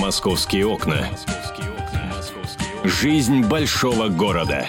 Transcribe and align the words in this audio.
Московские 0.00 0.66
окна. 0.66 1.06
Жизнь 2.84 3.42
большого 3.42 4.08
города. 4.08 4.66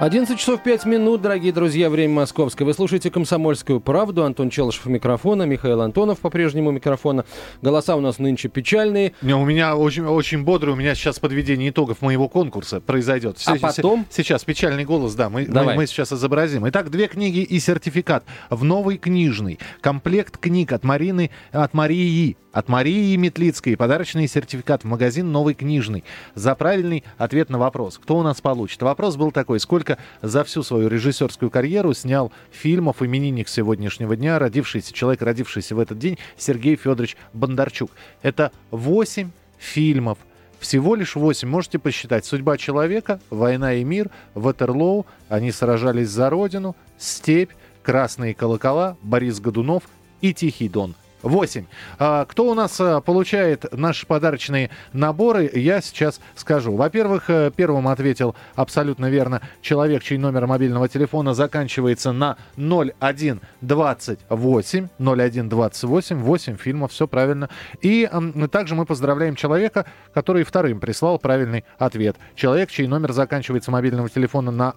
11 0.00 0.38
часов 0.38 0.62
5 0.62 0.86
минут, 0.86 1.20
дорогие 1.20 1.52
друзья, 1.52 1.90
время 1.90 2.14
московское. 2.14 2.66
Вы 2.66 2.72
слушаете 2.72 3.10
«Комсомольскую 3.10 3.80
правду». 3.80 4.24
Антон 4.24 4.48
Челышев 4.48 4.86
у 4.86 4.90
микрофона, 4.90 5.42
Михаил 5.42 5.82
Антонов 5.82 6.20
по-прежнему 6.20 6.70
микрофона. 6.70 7.26
Голоса 7.60 7.96
у 7.96 8.00
нас 8.00 8.18
нынче 8.18 8.48
печальные. 8.48 9.12
Не, 9.20 9.34
у 9.34 9.44
меня 9.44 9.76
очень, 9.76 10.06
очень 10.06 10.42
бодрый, 10.42 10.72
у 10.72 10.76
меня 10.76 10.94
сейчас 10.94 11.18
подведение 11.18 11.68
итогов 11.68 12.00
моего 12.00 12.28
конкурса 12.28 12.80
произойдет. 12.80 13.36
А 13.44 13.56
потом? 13.56 14.06
Сейчас 14.08 14.42
печальный 14.44 14.86
голос, 14.86 15.14
да, 15.14 15.28
мы, 15.28 15.44
Давай. 15.44 15.74
мы, 15.74 15.82
мы 15.82 15.86
сейчас 15.86 16.14
изобразим. 16.14 16.66
Итак, 16.68 16.90
две 16.90 17.06
книги 17.06 17.40
и 17.40 17.60
сертификат 17.60 18.24
в 18.48 18.64
новый 18.64 18.96
книжный. 18.96 19.58
Комплект 19.82 20.38
книг 20.38 20.72
от 20.72 20.82
Марины, 20.82 21.30
от 21.52 21.74
Марии, 21.74 22.38
от 22.52 22.68
Марии 22.68 23.16
Метлицкой. 23.16 23.76
Подарочный 23.76 24.26
сертификат 24.26 24.82
в 24.82 24.86
магазин 24.86 25.30
«Новый 25.32 25.54
книжный». 25.54 26.04
За 26.34 26.54
правильный 26.54 27.04
ответ 27.18 27.50
на 27.50 27.58
вопрос. 27.58 27.98
Кто 27.98 28.18
у 28.18 28.22
нас 28.22 28.40
получит? 28.40 28.82
Вопрос 28.82 29.16
был 29.16 29.30
такой. 29.30 29.60
Сколько 29.60 29.98
за 30.22 30.44
всю 30.44 30.62
свою 30.62 30.88
режиссерскую 30.88 31.50
карьеру 31.50 31.94
снял 31.94 32.32
фильмов 32.50 33.02
именинник 33.02 33.48
сегодняшнего 33.48 34.16
дня, 34.16 34.38
родившийся, 34.38 34.92
человек, 34.92 35.22
родившийся 35.22 35.74
в 35.74 35.78
этот 35.78 35.98
день, 35.98 36.18
Сергей 36.36 36.76
Федорович 36.76 37.16
Бондарчук. 37.32 37.90
Это 38.22 38.52
8 38.70 39.30
фильмов. 39.58 40.18
Всего 40.58 40.94
лишь 40.94 41.16
8. 41.16 41.48
Можете 41.48 41.78
посчитать. 41.78 42.26
«Судьба 42.26 42.58
человека», 42.58 43.20
«Война 43.30 43.74
и 43.74 43.84
мир», 43.84 44.10
«Ватерлоу», 44.34 45.06
«Они 45.28 45.52
сражались 45.52 46.10
за 46.10 46.28
родину», 46.28 46.76
«Степь», 46.98 47.52
«Красные 47.82 48.34
колокола», 48.34 48.98
«Борис 49.02 49.40
Годунов» 49.40 49.84
и 50.20 50.34
«Тихий 50.34 50.68
дон». 50.68 50.94
8. 51.22 51.66
А, 51.98 52.24
кто 52.24 52.50
у 52.50 52.54
нас 52.54 52.80
а, 52.80 53.00
получает 53.00 53.66
наши 53.72 54.06
подарочные 54.06 54.70
наборы, 54.92 55.50
я 55.54 55.80
сейчас 55.80 56.20
скажу. 56.34 56.76
Во-первых, 56.76 57.28
э, 57.28 57.50
первым 57.54 57.88
ответил 57.88 58.34
абсолютно 58.54 59.10
верно 59.10 59.42
человек, 59.60 60.02
чей 60.02 60.18
номер 60.18 60.46
мобильного 60.46 60.88
телефона 60.88 61.34
заканчивается 61.34 62.12
на 62.12 62.36
0128. 62.56 64.88
0128. 64.98 66.18
8 66.18 66.56
фильмов, 66.56 66.92
все 66.92 67.06
правильно. 67.06 67.50
И 67.82 68.08
также 68.50 68.74
мы 68.74 68.86
поздравляем 68.86 69.36
человека, 69.36 69.84
который 70.14 70.44
вторым 70.44 70.80
прислал 70.80 71.18
правильный 71.18 71.64
ответ. 71.78 72.16
Человек, 72.34 72.70
чей 72.70 72.86
номер 72.86 73.12
заканчивается 73.12 73.70
мобильного 73.70 74.08
телефона 74.08 74.50
на 74.50 74.74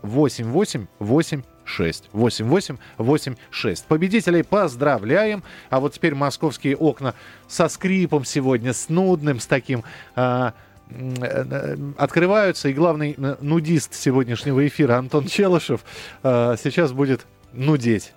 8886. 1.66 2.10
8886. 2.14 3.86
Победителей 3.86 4.44
поздравляем. 4.44 5.44
А 5.70 5.80
вот 5.80 5.94
теперь 5.94 6.16
московские 6.16 6.76
окна 6.76 7.14
со 7.48 7.68
скрипом 7.68 8.26
сегодня, 8.26 8.74
с 8.74 8.90
нудным, 8.90 9.40
с 9.40 9.46
таким... 9.46 9.84
а, 10.16 10.54
э, 10.90 11.76
открываются, 11.98 12.70
и 12.70 12.74
главный 12.74 13.16
э, 13.18 13.36
нудист 13.42 13.94
сегодняшнего 13.94 14.66
эфира 14.68 14.98
Антон 14.98 15.28
Челышев 15.28 15.84
а, 16.22 16.56
сейчас 16.62 16.92
будет 16.92 17.26
нудеть. 17.54 18.14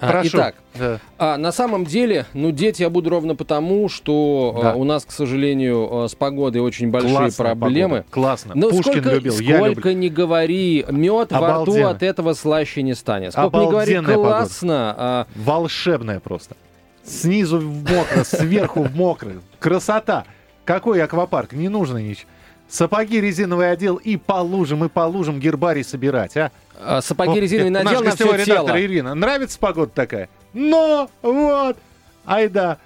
А, 0.00 0.10
Прошу. 0.10 0.36
Итак, 0.38 0.54
Да. 0.74 0.98
а, 1.18 1.36
на 1.38 1.52
самом 1.52 1.84
деле, 1.84 2.26
ну, 2.34 2.50
дети 2.50 2.82
я 2.82 2.90
буду 2.90 3.10
ровно 3.10 3.34
потому, 3.36 3.88
что 3.88 4.58
Да. 4.60 4.72
а, 4.72 4.74
у 4.74 4.84
нас, 4.84 5.04
к 5.04 5.12
сожалению, 5.12 6.04
а, 6.04 6.08
с 6.08 6.14
погодой 6.14 6.60
очень 6.62 6.90
большие 6.90 7.16
Классная 7.16 7.54
проблемы. 7.54 7.88
погода. 7.98 8.06
Классно. 8.10 8.52
Но 8.56 8.70
Пушкин 8.70 8.92
сколько, 8.92 9.10
любил, 9.14 9.38
я 9.38 9.56
сколько 9.58 9.88
люблю. 9.90 9.92
не 10.00 10.08
говори, 10.10 10.84
мед 10.90 11.30
во 11.32 11.38
рту 11.38 11.44
Обалденно. 11.62 11.90
от 11.90 12.02
этого 12.02 12.32
слаще 12.34 12.82
не 12.82 12.94
станет. 12.94 13.32
Сколько 13.32 13.58
не 13.58 13.66
говори, 13.70 13.94
Обалденная 13.94 14.16
классно. 14.16 14.94
а, 14.98 15.26
Волшебная 15.36 16.20
просто. 16.20 16.56
Снизу 17.04 17.58
в 17.58 17.64
мокро, 17.90 18.24
сверху 18.24 18.82
в 18.82 18.96
мокро. 18.96 19.32
Красота. 19.58 20.24
Какой 20.64 21.02
аквапарк? 21.02 21.52
Не 21.52 21.68
нужно 21.68 21.98
ничего. 21.98 22.28
Сапоги 22.74 23.20
резиновый 23.20 23.70
одел 23.70 23.94
и 23.94 24.16
по 24.16 24.42
лужам, 24.42 24.84
и 24.84 24.88
по 24.88 25.06
лужам 25.06 25.38
гербарий 25.38 25.84
собирать, 25.84 26.36
а? 26.36 26.50
а, 26.76 27.00
сапоги 27.02 27.38
О, 27.38 27.40
резиновые 27.40 27.70
это 27.72 27.84
надел 27.84 28.02
на 28.02 28.10
все 28.16 28.24
тело. 28.24 28.34
редактор 28.36 28.78
Ирина. 28.80 29.14
Нравится 29.14 29.60
погода 29.60 29.92
такая? 29.94 30.28
Но, 30.54 31.08
вот, 31.22 31.76
айда. 32.24 32.78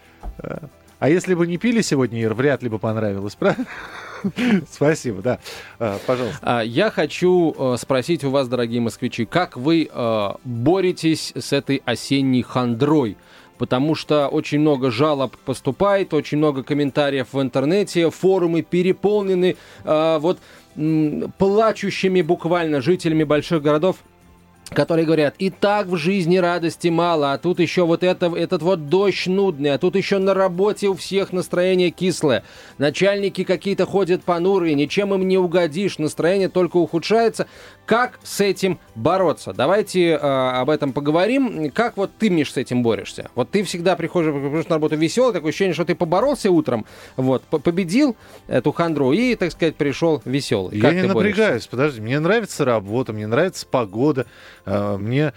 Э, 0.43 0.59
А 0.99 1.09
если 1.09 1.33
бы 1.33 1.47
не 1.47 1.57
пили 1.57 1.81
сегодня, 1.81 2.21
Ир, 2.21 2.35
вряд 2.35 2.63
ли 2.63 2.69
бы 2.69 2.79
понравилось, 2.79 3.35
правда? 3.35 3.65
Спасибо, 4.71 5.23
да. 5.23 5.39
Э, 5.79 5.97
Пожалуйста. 6.07 6.39
А, 6.43 6.61
Я 6.61 6.91
хочу 6.91 7.55
э, 7.59 7.77
спросить 7.79 8.25
у 8.25 8.31
вас, 8.31 8.47
дорогие 8.47 8.83
москвичи, 8.83 9.25
как 9.25 9.57
вы 9.57 9.89
боретесь 10.45 11.33
с 11.35 11.55
этой 11.55 11.81
осенней 11.87 12.43
хандрой? 12.43 13.17
Потому 13.59 13.95
что 13.95 14.29
очень 14.29 14.61
много 14.61 14.91
жалоб 14.91 15.37
поступает, 15.45 16.15
очень 16.15 16.39
много 16.39 16.63
комментариев 16.63 17.29
в 17.33 17.43
интернете, 17.43 18.11
форумы 18.11 18.63
переполнены 18.63 19.57
э, 19.85 20.19
вот 20.21 20.39
м, 20.77 21.33
плачущими 21.39 22.23
буквально 22.23 22.81
жителями 22.81 23.25
больших 23.25 23.63
городов, 23.63 23.97
которые 24.71 25.07
говорят, 25.07 25.35
и 25.39 25.51
так 25.51 25.87
в 25.87 25.97
жизни 25.97 26.37
радости 26.37 26.89
мало, 26.89 27.33
а 27.33 27.39
тут 27.39 27.59
еще 27.59 27.87
вот 27.87 28.03
это, 28.03 28.27
этот 28.27 28.63
вот 28.63 28.89
дождь 28.89 29.27
нудный, 29.27 29.73
а 29.73 29.79
тут 29.79 29.97
еще 29.97 30.19
на 30.19 30.35
работе 30.35 30.89
у 30.89 30.95
всех 30.95 31.33
настроение 31.33 31.91
кислое. 31.91 32.45
Начальники 32.77 33.45
какие-то 33.45 33.87
ходят 33.87 34.23
понурые, 34.25 34.75
ничем 34.75 35.15
им 35.15 35.27
не 35.27 35.39
угодишь, 35.39 35.99
настроение 35.99 36.49
только 36.49 36.77
ухудшается. 36.77 37.47
Как 37.87 38.21
с 38.23 38.41
этим 38.41 38.79
бороться? 38.99 39.53
Давайте 39.53 40.11
э, 40.11 40.17
об 40.17 40.71
этом 40.71 40.93
поговорим. 40.93 41.71
Как 41.71 41.97
вот 41.97 42.11
ты, 42.19 42.29
Миш, 42.31 42.53
с 42.53 42.57
этим 42.57 42.83
борешься? 42.83 43.31
Вот 43.35 43.51
ты 43.51 43.63
всегда 43.63 43.97
приходишь, 43.97 44.33
приходишь 44.33 44.69
на 44.69 44.77
работу 44.77 44.97
веселый, 44.97 45.33
такое 45.33 45.51
ощущение, 45.51 45.75
что 45.75 45.85
ты 45.85 45.95
поборолся 45.95 46.51
утром, 46.51 46.85
вот, 47.17 47.43
по- 47.45 47.59
победил 47.59 48.17
эту 48.47 48.73
хандру 48.73 49.13
и, 49.13 49.35
так 49.35 49.53
сказать, 49.53 49.77
пришел 49.77 50.21
веселый. 50.25 50.77
Я 50.77 50.83
Как 50.83 50.95
не 50.95 51.03
ты 51.03 51.09
борешься? 51.13 51.39
напрягаюсь, 51.41 51.67
подожди. 51.67 52.01
Мне 52.01 52.19
нравится 52.21 52.65
работа, 52.65 53.13
мне 53.13 53.27
нравится 53.27 53.67
погода. 53.67 54.27
э, 54.67 54.97
Мне, 54.99 55.33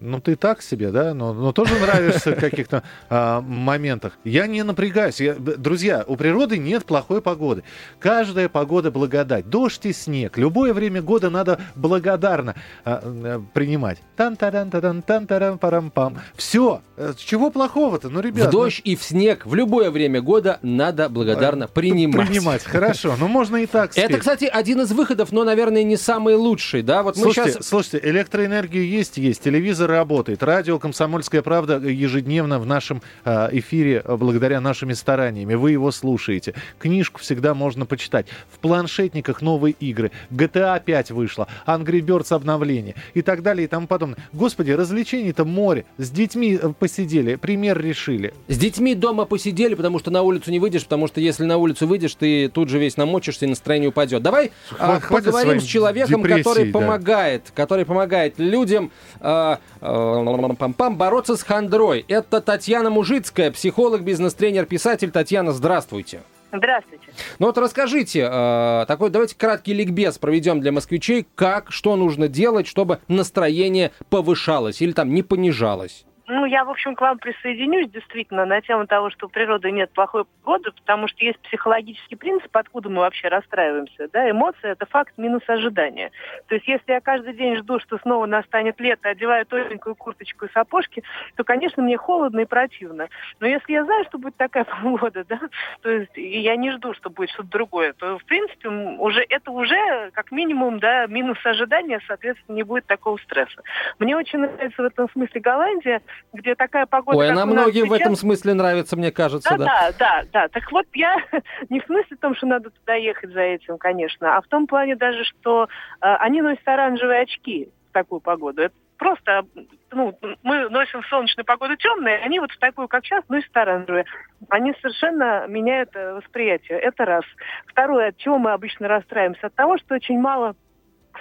ну 0.00 0.20
ты 0.20 0.36
так 0.36 0.62
себе, 0.62 0.90
да, 0.90 1.14
но, 1.14 1.32
но 1.32 1.52
тоже 1.52 1.78
нравишься 1.78 2.32
в 2.32 2.40
каких-то 2.40 2.82
а, 3.08 3.40
моментах. 3.40 4.14
Я 4.24 4.46
не 4.46 4.62
напрягаюсь. 4.62 5.20
Я- 5.20 5.34
друзья, 5.34 6.04
у 6.06 6.16
природы 6.16 6.58
нет 6.58 6.84
плохой 6.84 7.22
погоды. 7.22 7.62
Каждая 7.98 8.48
погода 8.48 8.90
благодать. 8.90 9.48
Дождь 9.48 9.86
и 9.86 9.92
снег. 9.92 10.36
Любое 10.38 10.72
время 10.74 11.02
года 11.02 11.30
надо 11.30 11.60
благодарно 11.74 12.54
а, 12.84 13.00
э, 13.02 13.40
принимать. 13.54 13.98
тан 14.16 14.36
таран 14.36 14.70
таран 14.70 15.02
тан 15.02 15.26
таран 15.26 15.58
парам 15.58 15.90
пам 15.90 16.18
Все. 16.34 16.82
Чего 17.16 17.50
плохого-то? 17.50 18.08
Ну, 18.08 18.20
ребят. 18.20 18.48
В 18.48 18.50
дождь 18.50 18.80
и 18.84 18.96
в 18.96 19.02
снег 19.02 19.46
в 19.46 19.54
любое 19.54 19.90
время 19.90 20.20
года 20.20 20.58
надо 20.62 21.08
благодарно 21.08 21.66
ну, 21.66 21.72
принимать. 21.72 22.28
Принимать, 22.28 22.64
хорошо. 22.64 23.14
Ну, 23.18 23.28
можно 23.28 23.56
и 23.56 23.66
так 23.66 23.96
Это, 23.96 24.18
кстати, 24.18 24.44
один 24.44 24.80
из 24.80 24.92
выходов, 24.92 25.32
но, 25.32 25.44
наверное, 25.44 25.82
не 25.82 25.96
самый 25.96 26.34
лучший, 26.34 26.82
да? 26.82 27.02
Вот 27.02 27.16
мы 27.16 27.24
Слушайте, 27.24 27.52
сейчас... 27.52 27.66
слушайте, 27.66 28.00
электроэнергия 28.02 28.82
есть, 28.82 29.18
есть, 29.18 29.42
телевизор 29.42 29.75
работает, 29.80 30.42
радио 30.42 30.78
«Комсомольская 30.78 31.42
правда» 31.42 31.78
ежедневно 31.78 32.58
в 32.58 32.66
нашем 32.66 33.02
э, 33.24 33.48
эфире 33.52 34.02
э, 34.04 34.16
благодаря 34.16 34.60
нашими 34.60 34.92
стараниями. 34.92 35.54
Вы 35.54 35.72
его 35.72 35.90
слушаете. 35.90 36.54
Книжку 36.78 37.20
всегда 37.20 37.54
можно 37.54 37.86
почитать. 37.86 38.26
В 38.52 38.58
планшетниках 38.58 39.42
новые 39.42 39.74
игры. 39.80 40.10
GTA 40.30 40.82
5 40.84 41.10
вышла, 41.10 41.48
Angry 41.66 42.00
Birds 42.00 42.34
обновление 42.34 42.94
и 43.14 43.22
так 43.22 43.42
далее 43.42 43.64
и 43.64 43.68
тому 43.68 43.86
подобное. 43.86 44.18
Господи, 44.32 44.70
развлечений-то 44.70 45.44
море. 45.44 45.84
С 45.98 46.10
детьми 46.10 46.58
э, 46.60 46.72
посидели, 46.78 47.36
пример 47.36 47.80
решили. 47.80 48.34
С 48.48 48.58
детьми 48.58 48.94
дома 48.94 49.24
посидели, 49.24 49.74
потому 49.74 49.98
что 49.98 50.10
на 50.10 50.22
улицу 50.22 50.50
не 50.50 50.58
выйдешь, 50.58 50.84
потому 50.84 51.06
что 51.06 51.20
если 51.20 51.44
на 51.44 51.56
улицу 51.56 51.86
выйдешь, 51.86 52.14
ты 52.14 52.48
тут 52.48 52.68
же 52.68 52.78
весь 52.78 52.96
намочишься 52.96 53.46
и 53.46 53.48
настроение 53.48 53.90
упадет. 53.90 54.22
Давай 54.22 54.52
а, 54.78 55.00
Хватит 55.00 55.26
поговорим 55.26 55.60
с 55.60 55.64
человеком, 55.64 56.22
который 56.22 56.70
да. 56.70 56.78
помогает, 56.78 57.52
который 57.54 57.84
помогает 57.84 58.38
людям 58.38 58.90
а, 59.20 59.46
а, 59.46 59.60
пам-пам, 59.80 60.96
бороться 60.96 61.36
с 61.36 61.42
хандрой. 61.42 62.04
Это 62.08 62.40
Татьяна 62.40 62.90
Мужицкая, 62.90 63.50
психолог, 63.50 64.02
бизнес-тренер, 64.02 64.66
писатель. 64.66 65.10
Татьяна, 65.10 65.52
здравствуйте. 65.52 66.22
Здравствуйте. 66.52 67.08
Ну 67.38 67.46
вот 67.46 67.58
расскажите, 67.58 68.28
э, 68.30 68.84
такой 68.86 69.10
давайте 69.10 69.36
краткий 69.36 69.74
ликбез 69.74 70.18
проведем 70.18 70.60
для 70.60 70.72
москвичей, 70.72 71.26
как, 71.34 71.72
что 71.72 71.96
нужно 71.96 72.28
делать, 72.28 72.66
чтобы 72.66 73.00
настроение 73.08 73.92
повышалось 74.10 74.80
или 74.80 74.92
там 74.92 75.12
не 75.12 75.22
понижалось. 75.22 76.04
Ну, 76.28 76.44
я, 76.44 76.64
в 76.64 76.70
общем, 76.70 76.96
к 76.96 77.00
вам 77.00 77.18
присоединюсь 77.18 77.88
действительно 77.90 78.44
на 78.46 78.60
тему 78.60 78.86
того, 78.86 79.10
что 79.10 79.26
у 79.26 79.28
природы 79.28 79.70
нет 79.70 79.92
плохой 79.92 80.24
погоды, 80.24 80.72
потому 80.72 81.06
что 81.06 81.24
есть 81.24 81.38
психологический 81.38 82.16
принцип, 82.16 82.54
откуда 82.56 82.88
мы 82.88 83.00
вообще 83.02 83.28
расстраиваемся. 83.28 84.08
Да? 84.12 84.28
Эмоции– 84.28 84.58
это 84.62 84.86
факт 84.86 85.12
минус 85.16 85.42
ожидания. 85.46 86.10
То 86.48 86.56
есть 86.56 86.66
если 86.66 86.92
я 86.92 87.00
каждый 87.00 87.34
день 87.34 87.56
жду, 87.56 87.78
что 87.78 87.98
снова 87.98 88.26
настанет 88.26 88.80
лето, 88.80 89.08
одеваю 89.08 89.46
тоненькую 89.46 89.94
курточку 89.94 90.46
и 90.46 90.52
сапожки, 90.52 91.04
то, 91.36 91.44
конечно, 91.44 91.80
мне 91.80 91.96
холодно 91.96 92.40
и 92.40 92.44
противно. 92.44 93.08
Но 93.38 93.46
если 93.46 93.72
я 93.72 93.84
знаю, 93.84 94.04
что 94.06 94.18
будет 94.18 94.36
такая 94.36 94.64
погода, 94.82 95.24
да, 95.28 95.40
то 95.82 95.90
есть 95.90 96.16
и 96.18 96.40
я 96.40 96.56
не 96.56 96.72
жду, 96.72 96.92
что 96.94 97.08
будет 97.08 97.30
что-то 97.30 97.50
другое, 97.50 97.92
то, 97.92 98.18
в 98.18 98.24
принципе, 98.24 98.68
уже 98.68 99.24
это 99.28 99.52
уже, 99.52 100.10
как 100.12 100.32
минимум, 100.32 100.80
да, 100.80 101.06
минус 101.06 101.38
ожидания, 101.44 102.00
соответственно, 102.08 102.56
не 102.56 102.64
будет 102.64 102.86
такого 102.86 103.16
стресса. 103.18 103.62
Мне 104.00 104.16
очень 104.16 104.40
нравится 104.40 104.82
в 104.82 104.86
этом 104.86 105.08
смысле 105.10 105.40
Голландия. 105.40 106.02
Где 106.32 106.54
такая 106.54 106.86
погода, 106.86 107.18
Ой, 107.18 107.30
она 107.30 107.46
многим 107.46 107.84
в 107.84 107.88
сейчас, 107.88 108.00
этом 108.00 108.16
смысле 108.16 108.54
нравится, 108.54 108.96
мне 108.96 109.10
кажется, 109.10 109.56
да, 109.56 109.56
да. 109.56 109.64
да, 109.64 109.92
да, 109.98 110.24
да. 110.32 110.48
Так 110.48 110.70
вот, 110.72 110.86
я 110.94 111.16
не 111.70 111.80
в 111.80 111.84
смысле 111.84 112.16
в 112.16 112.20
том, 112.20 112.34
что 112.34 112.46
надо 112.46 112.70
туда 112.70 112.94
ехать 112.94 113.30
за 113.30 113.40
этим, 113.40 113.78
конечно, 113.78 114.36
а 114.36 114.40
в 114.40 114.46
том 114.46 114.66
плане 114.66 114.96
даже, 114.96 115.24
что 115.24 115.64
э, 115.64 115.68
они 116.00 116.42
носят 116.42 116.66
оранжевые 116.66 117.22
очки 117.22 117.68
в 117.90 117.92
такую 117.92 118.20
погоду. 118.20 118.62
Это 118.62 118.74
просто, 118.96 119.46
ну, 119.92 120.18
мы 120.42 120.68
носим 120.68 121.02
в 121.02 121.06
солнечную 121.06 121.44
погоду 121.44 121.76
темные, 121.76 122.18
они 122.18 122.40
вот 122.40 122.50
в 122.50 122.58
такую, 122.58 122.88
как 122.88 123.04
сейчас, 123.04 123.24
носят 123.28 123.56
оранжевые. 123.56 124.04
Они 124.48 124.74
совершенно 124.80 125.46
меняют 125.46 125.90
э, 125.94 126.14
восприятие. 126.14 126.78
Это 126.78 127.04
раз. 127.04 127.24
Второе, 127.66 128.08
от 128.08 128.16
чего 128.16 128.38
мы 128.38 128.52
обычно 128.52 128.88
расстраиваемся? 128.88 129.46
От 129.46 129.54
того, 129.54 129.78
что 129.78 129.94
очень 129.94 130.18
мало 130.18 130.54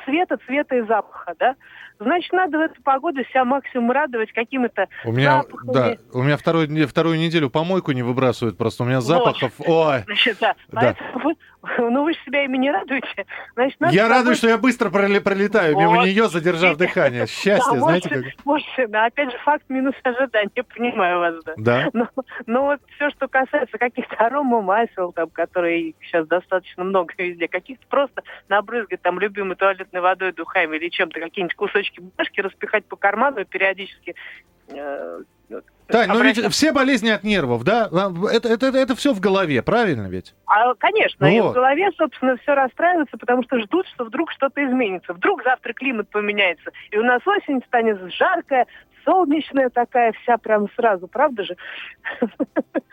света, 0.04 0.38
цвета 0.46 0.76
и 0.76 0.82
запаха, 0.82 1.36
да? 1.40 1.56
Значит, 2.00 2.34
надо 2.34 2.58
в 2.58 2.62
эту 2.62 2.82
погоду 2.84 3.24
себя 3.26 3.46
максимум 3.46 3.92
радовать 3.92 4.32
какими-то 4.34 4.88
У 5.06 5.12
меня, 5.12 5.44
запахами. 5.44 5.74
да, 5.74 5.96
у 6.14 6.24
меня 6.24 6.38
вторую, 6.38 6.88
вторую 6.88 7.18
неделю 7.18 7.50
помойку 7.50 7.92
не 7.94 8.04
выбрасывают, 8.04 8.58
просто 8.58 8.84
у 8.84 8.86
меня 8.86 9.02
запахов. 9.02 9.54
Ой, 9.60 10.04
Значит, 10.06 10.38
да. 10.42 10.56
Да. 10.72 10.82
Поэтому 10.82 11.20
вы, 11.24 11.36
ну 11.92 12.04
вы 12.04 12.14
же 12.14 12.20
себя 12.26 12.44
ими 12.44 12.58
не 12.58 12.70
радуете. 12.72 13.26
Значит, 13.56 13.80
надо 13.80 13.96
я 13.96 14.10
радуюсь, 14.10 14.38
что 14.40 14.48
я 14.50 14.58
быстро 14.58 14.90
проле- 14.90 15.22
пролетаю 15.22 15.78
мимо 15.78 15.96
Вот. 15.98 16.06
нее, 16.06 16.28
задержав 16.28 16.76
дыхание. 16.78 17.28
Счастье, 17.28 17.74
Да, 17.74 17.80
знаете 17.80 18.10
можете, 18.10 18.32
как? 18.36 18.46
можете, 18.46 18.88
да. 18.88 19.06
Опять 19.06 19.32
же, 19.32 19.38
факт 19.40 19.64
минус 19.70 19.96
ожидания, 20.04 20.64
понимаю 20.76 21.20
вас, 21.20 21.36
да. 21.46 21.54
Да. 21.58 21.90
Но, 21.94 22.08
но 22.46 22.66
вот 22.66 22.82
все, 22.96 23.10
что 23.12 23.28
касается 23.30 23.78
каких-то 23.78 24.16
аромамасел, 24.18 25.14
там, 25.14 25.30
которые 25.30 25.94
сейчас 26.02 26.28
достаточно 26.28 26.84
много 26.84 27.14
везде, 27.18 27.48
каких-то 27.48 27.86
просто 27.88 28.22
набрызгать 28.50 29.02
там 29.02 29.18
любимой 29.20 29.56
туалетной 29.56 30.02
водой, 30.02 30.34
духами 30.34 30.76
или 30.76 30.90
чем-то, 30.90 31.20
какие-нибудь 31.22 31.56
кусочки 31.56 31.85
бумажки 32.00 32.42
распихать 32.42 32.86
по 32.86 32.96
карману 32.96 33.42
и 33.42 33.46
периодически 33.46 34.16
э, 34.70 35.22
Тань, 35.88 36.10
ну 36.10 36.24
ведь 36.24 36.44
все 36.52 36.72
болезни 36.72 37.10
от 37.10 37.24
нервов, 37.24 37.64
да? 37.64 37.88
А, 37.92 38.12
Это, 38.32 38.50
это, 38.50 38.68
это, 38.68 38.96
все 38.96 39.14
в 39.14 39.20
голове, 39.20 39.62
правильно 39.62 40.08
ведь? 40.08 40.34
А, 40.48 40.74
конечно, 40.76 41.26
и 41.26 41.40
Вот. 41.40 41.52
в 41.52 41.54
голове, 41.54 41.92
собственно, 41.96 42.38
все 42.38 42.56
расстраивается, 42.56 43.18
потому 43.18 43.44
что 43.44 43.60
ждут, 43.60 43.86
что 43.94 44.06
вдруг 44.06 44.32
что-то 44.32 44.66
изменится. 44.66 45.14
Вдруг 45.14 45.44
завтра 45.44 45.74
климат 45.74 46.10
поменяется, 46.10 46.72
и 46.90 46.98
у 46.98 47.04
нас 47.04 47.22
осень 47.28 47.62
станет 47.68 48.00
жаркая, 48.14 48.66
солнечная 49.06 49.70
такая 49.70 50.14
вся 50.24 50.38
прям 50.38 50.68
сразу, 50.76 51.08
правда 51.08 51.44
же? 51.44 51.56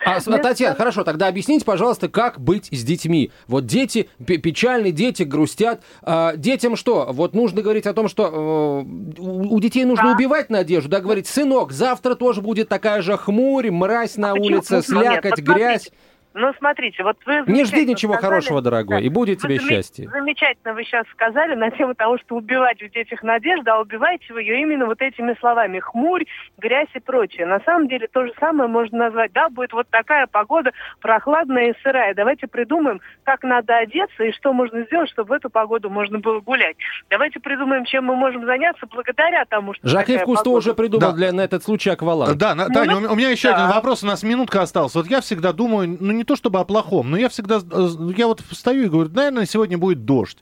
А, 0.04 0.20
Татьяна, 0.20 0.72
да. 0.74 0.78
хорошо, 0.78 1.04
тогда 1.04 1.28
объясните, 1.28 1.64
пожалуйста, 1.64 2.08
как 2.08 2.40
быть 2.40 2.68
с 2.72 2.82
детьми. 2.84 3.30
Вот 3.46 3.66
дети 3.66 4.08
пе- 4.26 4.38
печальны, 4.38 4.90
дети 4.90 5.22
грустят. 5.22 5.82
А, 6.02 6.34
детям 6.36 6.76
что? 6.76 7.08
Вот 7.12 7.34
нужно 7.34 7.62
говорить 7.62 7.86
о 7.86 7.94
том, 7.94 8.08
что 8.08 8.84
э, 8.86 9.20
у 9.20 9.60
детей 9.60 9.84
нужно 9.84 10.10
Да. 10.10 10.14
убивать 10.14 10.50
надежду, 10.50 10.88
да, 10.90 11.00
говорить, 11.00 11.26
сынок, 11.28 11.72
завтра 11.72 12.14
тоже 12.16 12.40
будет 12.42 12.68
такая 12.68 13.00
же 13.02 13.16
хмурь, 13.16 13.70
мразь 13.70 14.16
на 14.16 14.30
А 14.30 14.34
улице, 14.34 14.82
слякоть, 14.82 15.38
грязь. 15.38 15.90
Ну, 16.34 16.52
смотрите, 16.58 17.02
вот 17.02 17.16
вы... 17.26 17.44
Не 17.46 17.64
жди 17.64 17.84
ничего 17.84 18.14
сказали. 18.14 18.30
хорошего, 18.30 18.60
дорогой, 18.62 18.98
Да. 19.00 19.04
и 19.04 19.08
будет 19.08 19.40
тебе 19.40 19.56
заме- 19.56 19.68
счастье. 19.68 20.08
Замечательно 20.08 20.74
вы 20.74 20.84
сейчас 20.84 21.04
сказали 21.12 21.54
на 21.54 21.70
тему 21.70 21.94
того, 21.94 22.18
что 22.18 22.36
убивать 22.36 22.80
в 22.82 22.90
детях 22.90 23.22
надежду, 23.22 23.70
а 23.70 23.80
убиваете 23.80 24.32
вы 24.32 24.42
ее 24.42 24.60
именно 24.62 24.86
вот 24.86 25.00
этими 25.02 25.36
словами. 25.40 25.78
Хмурь, 25.80 26.24
грязь 26.58 26.88
и 26.94 27.00
прочее. 27.00 27.46
На 27.46 27.60
самом 27.60 27.88
деле 27.88 28.08
то 28.10 28.24
же 28.26 28.32
самое 28.40 28.68
можно 28.68 28.98
назвать. 28.98 29.32
Да, 29.32 29.48
будет 29.48 29.72
вот 29.72 29.86
такая 29.90 30.26
погода 30.26 30.72
прохладная 31.00 31.70
и 31.72 31.74
сырая. 31.82 32.14
Давайте 32.14 32.46
придумаем, 32.46 33.00
как 33.24 33.42
надо 33.42 33.76
одеться 33.76 34.24
и 34.24 34.32
что 34.32 34.52
можно 34.52 34.82
сделать, 34.84 35.10
чтобы 35.10 35.28
в 35.30 35.32
эту 35.32 35.50
погоду 35.50 35.90
можно 35.90 36.18
было 36.18 36.40
гулять. 36.40 36.76
Давайте 37.10 37.40
придумаем, 37.40 37.84
чем 37.84 38.04
мы 38.04 38.16
можем 38.16 38.44
заняться 38.46 38.86
благодаря 38.86 39.44
тому, 39.44 39.74
что 39.74 39.82
такая 39.92 40.24
Кусто 40.24 40.44
погода. 40.44 40.58
уже 40.58 40.74
придумал 40.74 41.10
Да. 41.10 41.16
для, 41.16 41.32
на 41.32 41.40
этот 41.42 41.62
случай 41.64 41.90
акваланг. 41.90 42.36
Да, 42.38 42.54
на- 42.54 42.68
Ну, 42.68 42.74
Таня, 42.74 42.92
ну, 42.92 42.96
у 42.96 43.00
меня- 43.00 43.10
у 43.12 43.14
меня 43.16 43.30
еще 43.30 43.48
да. 43.50 43.56
один 43.64 43.74
вопрос, 43.74 44.02
у 44.02 44.06
нас 44.06 44.22
минутка 44.22 44.62
осталась. 44.62 44.94
Вот 44.94 45.06
я 45.08 45.20
всегда 45.20 45.52
думаю, 45.52 45.96
ну 46.00 46.12
не 46.22 46.24
то 46.24 46.36
чтобы 46.36 46.60
о 46.60 46.64
плохом, 46.64 47.10
но 47.10 47.16
я 47.16 47.28
всегда, 47.28 47.56
э, 47.56 47.88
я 48.16 48.28
вот 48.28 48.40
встаю 48.40 48.84
и 48.84 48.88
говорю, 48.88 49.10
наверное, 49.12 49.44
сегодня 49.44 49.76
будет 49.76 50.04
дождь. 50.04 50.38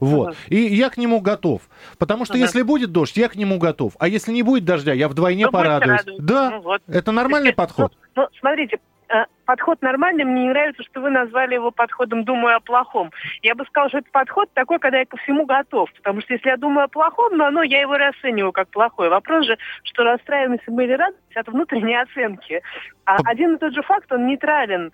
Вот. 0.00 0.28
Ага. 0.28 0.36
И 0.48 0.56
я 0.56 0.90
к 0.90 0.96
нему 0.96 1.20
готов. 1.20 1.62
Потому 1.98 2.24
что 2.24 2.34
Ага. 2.34 2.42
если 2.42 2.62
будет 2.62 2.90
дождь, 2.90 3.16
я 3.16 3.28
к 3.28 3.36
нему 3.36 3.58
готов. 3.58 3.92
А 4.00 4.08
если 4.08 4.32
не 4.32 4.42
будет 4.42 4.64
дождя, 4.64 4.92
я 4.92 5.08
вдвойне 5.08 5.46
будете 5.46 5.58
порадуюсь. 5.58 6.02
Да, 6.18 6.50
Ну 6.50 6.60
вот. 6.62 6.82
это 6.88 7.12
нормальный 7.12 7.52
подход. 7.52 7.92
Ну, 8.16 8.26
смотрите, 8.40 8.80
э, 9.08 9.24
подход 9.44 9.80
нормальный, 9.82 10.24
мне 10.24 10.42
не 10.42 10.48
нравится, 10.48 10.82
что 10.82 11.00
вы 11.00 11.10
назвали 11.10 11.54
его 11.54 11.70
подходом 11.70 12.24
«думаю 12.24 12.56
о 12.56 12.60
плохом». 12.60 13.12
Я 13.42 13.54
бы 13.54 13.64
сказала, 13.66 13.88
что 13.90 13.98
это 13.98 14.10
подход 14.10 14.48
такой, 14.54 14.80
когда 14.80 14.98
я 14.98 15.06
ко 15.06 15.16
всему 15.18 15.46
готов. 15.46 15.92
Потому 15.92 16.22
что 16.22 16.32
если 16.32 16.48
я 16.48 16.56
думаю 16.56 16.86
о 16.86 16.88
плохом, 16.88 17.36
но 17.36 17.46
оно, 17.46 17.62
я 17.62 17.80
его 17.82 17.96
расцениваю 17.96 18.50
как 18.52 18.68
плохое. 18.70 19.10
Вопрос 19.10 19.46
же, 19.46 19.58
что 19.84 20.02
расстраиваемся 20.02 20.64
мы 20.68 20.84
или 20.84 20.94
радуемся 20.94 21.40
от 21.40 21.48
внутренней 21.48 21.94
оценки. 22.02 22.62
А 23.04 23.16
один 23.26 23.54
и 23.54 23.58
тот 23.58 23.74
же 23.74 23.82
факт, 23.82 24.10
он 24.10 24.26
нейтрален. 24.26 24.90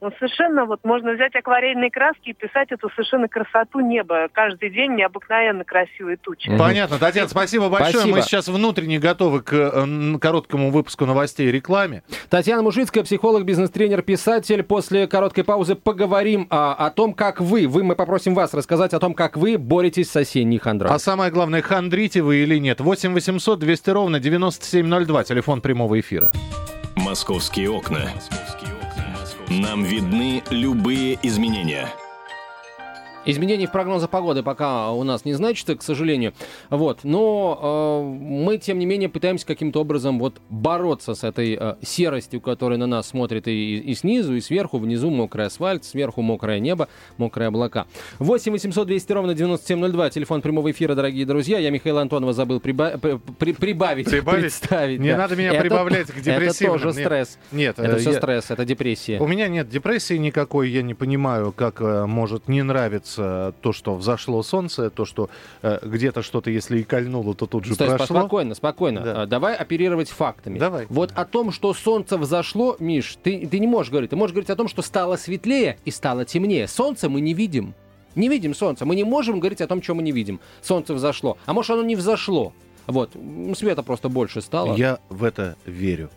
Он 0.00 0.12
совершенно 0.18 0.64
вот 0.64 0.80
можно 0.84 1.12
взять 1.12 1.34
акварельные 1.34 1.90
краски 1.90 2.30
и 2.30 2.32
писать 2.32 2.70
эту 2.70 2.88
совершенно 2.90 3.26
красоту 3.26 3.80
неба. 3.80 4.28
Каждый 4.32 4.70
день 4.70 4.94
необыкновенно 4.94 5.64
красивые 5.64 6.16
тучи. 6.16 6.56
Понятно. 6.56 6.98
Татьяна, 6.98 7.28
спасибо 7.28 7.68
большое. 7.68 7.92
Спасибо. 7.94 8.16
Мы 8.16 8.22
сейчас 8.22 8.46
внутренне 8.48 9.00
готовы 9.00 9.42
к 9.42 9.52
э, 9.52 10.18
короткому 10.20 10.70
выпуску 10.70 11.04
новостей 11.04 11.48
и 11.48 11.52
рекламе. 11.52 12.04
Татьяна 12.30 12.62
Мужицкая, 12.62 13.02
психолог, 13.02 13.44
бизнес-тренер, 13.44 14.02
писатель. 14.02 14.62
После 14.62 15.08
короткой 15.08 15.42
паузы 15.42 15.74
поговорим 15.74 16.46
а, 16.50 16.74
о 16.74 16.90
том, 16.90 17.12
как 17.12 17.40
вы, 17.40 17.66
вы, 17.66 17.82
мы 17.82 17.96
попросим 17.96 18.34
вас 18.34 18.54
рассказать 18.54 18.94
о 18.94 19.00
том, 19.00 19.14
как 19.14 19.36
вы 19.36 19.58
боретесь 19.58 20.10
с 20.10 20.16
осенней 20.16 20.58
хандрой. 20.58 20.92
А 20.92 20.98
самое 21.00 21.32
главное, 21.32 21.60
хандрите 21.60 22.22
вы 22.22 22.36
или 22.36 22.58
нет. 22.58 22.80
8 22.80 23.12
800 23.14 23.58
200 23.58 23.90
ровно 23.90 24.20
9702, 24.20 25.24
телефон 25.24 25.60
прямого 25.60 25.98
эфира. 25.98 26.30
Московские 26.94 27.70
окна. 27.70 28.10
Нам 29.50 29.82
видны 29.82 30.42
любые 30.50 31.18
изменения. 31.22 31.94
Изменений 33.30 33.66
в 33.66 33.72
прогноза 33.72 34.08
погоды 34.08 34.42
пока 34.42 34.90
у 34.92 35.02
нас 35.04 35.24
не 35.24 35.34
значится, 35.34 35.74
к 35.76 35.82
сожалению. 35.82 36.32
Вот. 36.70 37.00
Но 37.04 38.02
э, 38.02 38.22
мы, 38.22 38.56
тем 38.58 38.78
не 38.78 38.86
менее, 38.86 39.08
пытаемся 39.08 39.46
каким-то 39.46 39.80
образом 39.80 40.18
вот 40.18 40.40
бороться 40.48 41.14
с 41.14 41.24
этой 41.24 41.56
э, 41.60 41.74
серостью, 41.82 42.40
которая 42.40 42.78
на 42.78 42.86
нас 42.86 43.08
смотрит 43.08 43.46
и, 43.48 43.76
и 43.78 43.94
снизу, 43.94 44.34
и 44.34 44.40
сверху. 44.40 44.78
Внизу 44.78 45.10
мокрый 45.10 45.46
асфальт, 45.46 45.84
сверху 45.84 46.22
мокрое 46.22 46.58
небо, 46.58 46.88
мокрые 47.18 47.48
облака. 47.48 47.86
8 48.18 48.52
800 48.52 48.86
200 48.86 49.12
ровно 49.12 49.34
9702, 49.34 50.10
телефон 50.10 50.40
прямого 50.40 50.70
эфира, 50.70 50.94
дорогие 50.94 51.26
друзья. 51.26 51.58
Я 51.58 51.70
Михаил 51.70 51.98
Антонова 51.98 52.32
забыл 52.32 52.58
приба- 52.60 52.96
при- 52.98 53.18
при- 53.38 53.52
прибавить, 53.52 54.08
Прибавить? 54.08 54.40
представить. 54.40 55.00
Не 55.00 55.10
да. 55.10 55.18
надо 55.18 55.36
меня 55.36 55.50
Это- 55.52 55.60
прибавлять 55.60 56.06
к 56.06 56.14
депрессивным. 56.20 56.76
Это 56.76 56.82
тоже 56.84 56.98
Нет. 56.98 57.06
стресс. 57.06 57.38
Нет, 57.52 57.78
Это 57.78 57.96
э, 57.96 57.98
все 57.98 58.10
я- 58.12 58.16
стресс, 58.16 58.50
это 58.50 58.64
депрессия. 58.64 59.18
У 59.20 59.26
меня 59.26 59.48
нет 59.48 59.68
депрессии 59.68 60.14
никакой, 60.16 60.70
я 60.70 60.82
не 60.82 60.94
понимаю, 60.94 61.52
как 61.52 61.80
э, 61.82 62.06
может 62.06 62.48
не 62.48 62.62
нравиться 62.62 63.17
то, 63.60 63.72
что 63.72 63.94
взошло 63.94 64.42
солнце, 64.42 64.90
то, 64.90 65.04
что 65.04 65.30
э, 65.62 65.78
где-то 65.82 66.22
что-то, 66.22 66.50
если 66.50 66.80
и 66.80 66.82
кольнуло, 66.84 67.34
то 67.34 67.46
тут 67.46 67.64
же 67.64 67.74
Стой, 67.74 67.88
прошло. 67.88 68.06
спокойно, 68.06 68.54
спокойно. 68.54 69.00
Да. 69.00 69.22
А, 69.22 69.26
Давай 69.26 69.54
оперировать 69.54 70.10
фактами. 70.10 70.58
Давай. 70.58 70.86
Вот 70.88 71.12
о 71.14 71.24
том, 71.24 71.52
что 71.52 71.74
солнце 71.74 72.16
взошло, 72.18 72.76
Миш, 72.78 73.16
ты, 73.22 73.46
ты 73.46 73.58
не 73.58 73.66
можешь 73.66 73.90
говорить. 73.90 74.10
Ты 74.10 74.16
можешь 74.16 74.34
говорить 74.34 74.50
о 74.50 74.56
том, 74.56 74.68
что 74.68 74.82
стало 74.82 75.16
светлее 75.16 75.78
и 75.84 75.90
стало 75.90 76.24
темнее. 76.24 76.68
Солнце 76.68 77.08
мы 77.08 77.20
не 77.20 77.34
видим. 77.34 77.74
Не 78.14 78.28
видим 78.28 78.54
солнце. 78.54 78.84
Мы 78.84 78.96
не 78.96 79.04
можем 79.04 79.38
говорить 79.38 79.60
о 79.60 79.66
том, 79.66 79.82
что 79.82 79.94
мы 79.94 80.02
не 80.02 80.12
видим. 80.12 80.40
Солнце 80.62 80.94
взошло. 80.94 81.38
А 81.46 81.52
может, 81.52 81.70
оно 81.70 81.82
не 81.82 81.96
взошло. 81.96 82.52
Вот. 82.86 83.10
Света 83.54 83.82
просто 83.82 84.08
больше 84.08 84.40
стало. 84.40 84.74
Я 84.74 84.98
в 85.08 85.24
это 85.24 85.56
верю. 85.66 86.10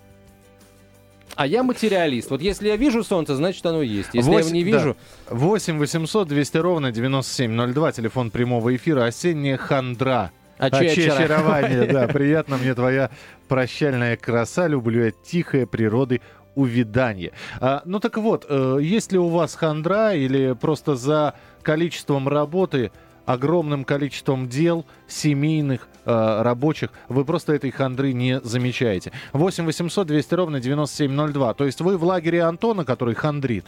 А 1.35 1.47
я 1.47 1.63
материалист. 1.63 2.29
Вот 2.29 2.41
если 2.41 2.67
я 2.67 2.75
вижу 2.75 3.03
солнце, 3.03 3.35
значит 3.35 3.65
оно 3.65 3.81
есть. 3.81 4.09
Если 4.13 4.31
я 4.31 4.39
его 4.39 4.49
не 4.49 4.63
вижу... 4.63 4.97
да. 5.29 5.35
8 5.35 5.77
800 5.77 6.27
200 6.27 6.57
ровно 6.57 6.91
9702, 6.91 7.91
телефон 7.91 8.31
прямого 8.31 8.75
эфира, 8.75 9.05
осенняя 9.05 9.57
хандра. 9.57 10.31
А 10.57 10.65
очарование? 10.65 11.85
да. 11.91 12.07
Приятно 12.07 12.57
мне 12.57 12.75
твоя 12.75 13.09
прощальная 13.47 14.17
краса, 14.17 14.67
люблю 14.67 15.05
я 15.05 15.11
тихое 15.11 15.65
природы 15.65 16.21
увиданье. 16.55 17.31
А, 17.59 17.81
ну 17.85 17.99
так 17.99 18.17
вот, 18.17 18.45
э, 18.47 18.79
есть 18.81 19.11
ли 19.11 19.17
у 19.17 19.27
вас 19.27 19.55
хандра 19.55 20.13
или 20.13 20.53
просто 20.53 20.95
за 20.95 21.33
количеством 21.63 22.27
работы, 22.27 22.91
огромным 23.33 23.83
количеством 23.83 24.47
дел, 24.47 24.85
семейных, 25.07 25.87
э, 26.05 26.41
рабочих, 26.41 26.89
вы 27.09 27.25
просто 27.25 27.53
этой 27.53 27.71
хандры 27.71 28.13
не 28.13 28.39
замечаете. 28.41 29.11
8 29.33 29.65
800 29.65 30.07
200 30.07 30.33
ровно 30.33 30.59
9702. 30.59 31.53
То 31.53 31.65
есть 31.65 31.81
вы 31.81 31.97
в 31.97 32.03
лагере 32.03 32.43
Антона, 32.43 32.85
который 32.85 33.15
хандрит. 33.15 33.65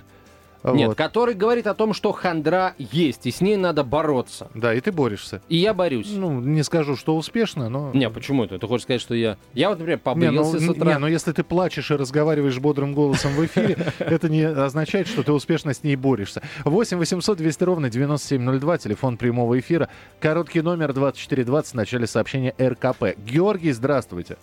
Нет, 0.63 0.89
Вот. 0.89 0.97
который 0.97 1.33
говорит 1.33 1.67
о 1.67 1.73
том, 1.73 1.93
что 1.93 2.11
хандра 2.13 2.73
есть, 2.77 3.25
и 3.25 3.31
с 3.31 3.41
ней 3.41 3.57
надо 3.57 3.83
бороться. 3.83 4.49
Да, 4.53 4.73
и 4.73 4.79
ты 4.79 4.91
борешься. 4.91 5.41
И 5.49 5.57
я 5.57 5.73
борюсь. 5.73 6.07
Ну, 6.09 6.39
не 6.39 6.63
скажу, 6.63 6.95
что 6.95 7.17
успешно, 7.17 7.67
но... 7.69 7.91
Не, 7.93 8.09
почему 8.09 8.45
это? 8.45 8.57
Ты 8.57 8.67
хочешь 8.67 8.83
сказать, 8.83 9.01
что 9.01 9.13
я... 9.13 9.37
Я 9.53 9.69
вот, 9.69 9.79
например, 9.79 9.99
Не, 10.15 10.31
ну, 10.31 10.43
побрился 10.43 10.59
с 10.59 10.69
утра. 10.69 10.93
не, 10.93 10.99
ну 10.99 11.07
если 11.07 11.33
ты 11.33 11.43
плачешь 11.43 11.91
и 11.91 11.95
разговариваешь 11.95 12.59
бодрым 12.59 12.93
голосом 12.93 13.31
в 13.33 13.45
эфире, 13.45 13.77
это 13.99 14.29
не 14.29 14.43
означает, 14.43 15.07
что 15.07 15.23
ты 15.23 15.33
успешно 15.33 15.73
с 15.73 15.83
ней 15.83 15.95
борешься. 15.97 16.41
8 16.63 16.97
800 16.97 17.37
200 17.37 17.63
ровно 17.65 17.89
9702, 17.89 18.77
телефон 18.77 19.17
прямого 19.17 19.59
эфира. 19.59 19.89
Короткий 20.21 20.61
номер 20.61 20.93
2420 20.93 21.71
в 21.73 21.75
начале 21.75 22.07
сообщения 22.07 22.55
РКП. 22.59 23.17
Георгий, 23.25 23.71
здравствуйте. 23.73 24.37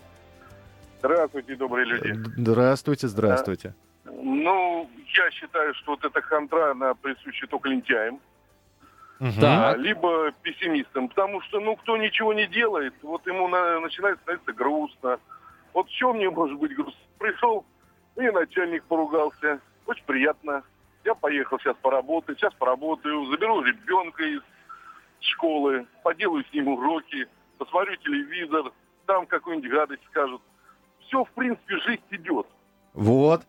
Здравствуйте, 0.99 1.57
добрые 1.57 1.87
люди. 1.87 2.15
Здравствуйте, 2.37 3.09
здравствуйте. 3.09 3.75
Ну, 4.13 4.91
я 5.17 5.31
считаю, 5.31 5.75
что 5.75 5.93
вот 5.93 6.05
эта 6.05 6.21
хандра, 6.21 6.73
она 6.73 6.95
присуща 6.95 7.47
только 7.47 7.69
лентяям. 7.69 8.21
Мгм. 9.19 9.41
Так. 9.41 9.75
А, 9.75 9.77
либо 9.77 10.33
пессимистам. 10.43 11.09
Потому 11.09 11.41
что, 11.43 11.61
ну, 11.61 11.77
кто 11.77 11.97
ничего 11.97 12.33
не 12.33 12.47
делает, 12.47 12.95
вот 13.03 13.27
ему 13.27 13.49
на- 13.49 13.81
начинает 13.81 14.19
становиться 14.21 14.53
грустно. 14.53 15.19
Вот 15.75 15.89
в 15.89 15.93
чем 15.93 16.17
мне 16.17 16.31
может 16.31 16.59
быть 16.59 16.75
грустно? 16.75 17.01
Пришел, 17.19 17.65
и 18.17 18.23
начальник 18.31 18.85
поругался. 18.85 19.61
Очень 19.87 20.05
приятно. 20.05 20.63
Я 21.05 21.15
поехал 21.15 21.59
сейчас 21.59 21.77
поработать, 21.81 22.39
сейчас 22.39 22.53
поработаю, 22.55 23.27
заберу 23.27 23.63
ребенка 23.63 24.23
из 24.25 24.43
школы, 25.21 25.87
поделаю 26.03 26.45
с 26.45 26.53
ним 26.53 26.69
уроки, 26.69 27.27
посмотрю 27.59 27.97
телевизор, 27.97 28.73
там 29.07 29.27
какую-нибудь 29.27 29.71
гадость 29.71 30.05
скажут. 30.07 30.43
Все, 31.01 31.25
в 31.25 31.31
принципе, 31.33 31.79
жизнь 31.79 32.03
идет. 32.11 32.47
Вот. 32.93 33.43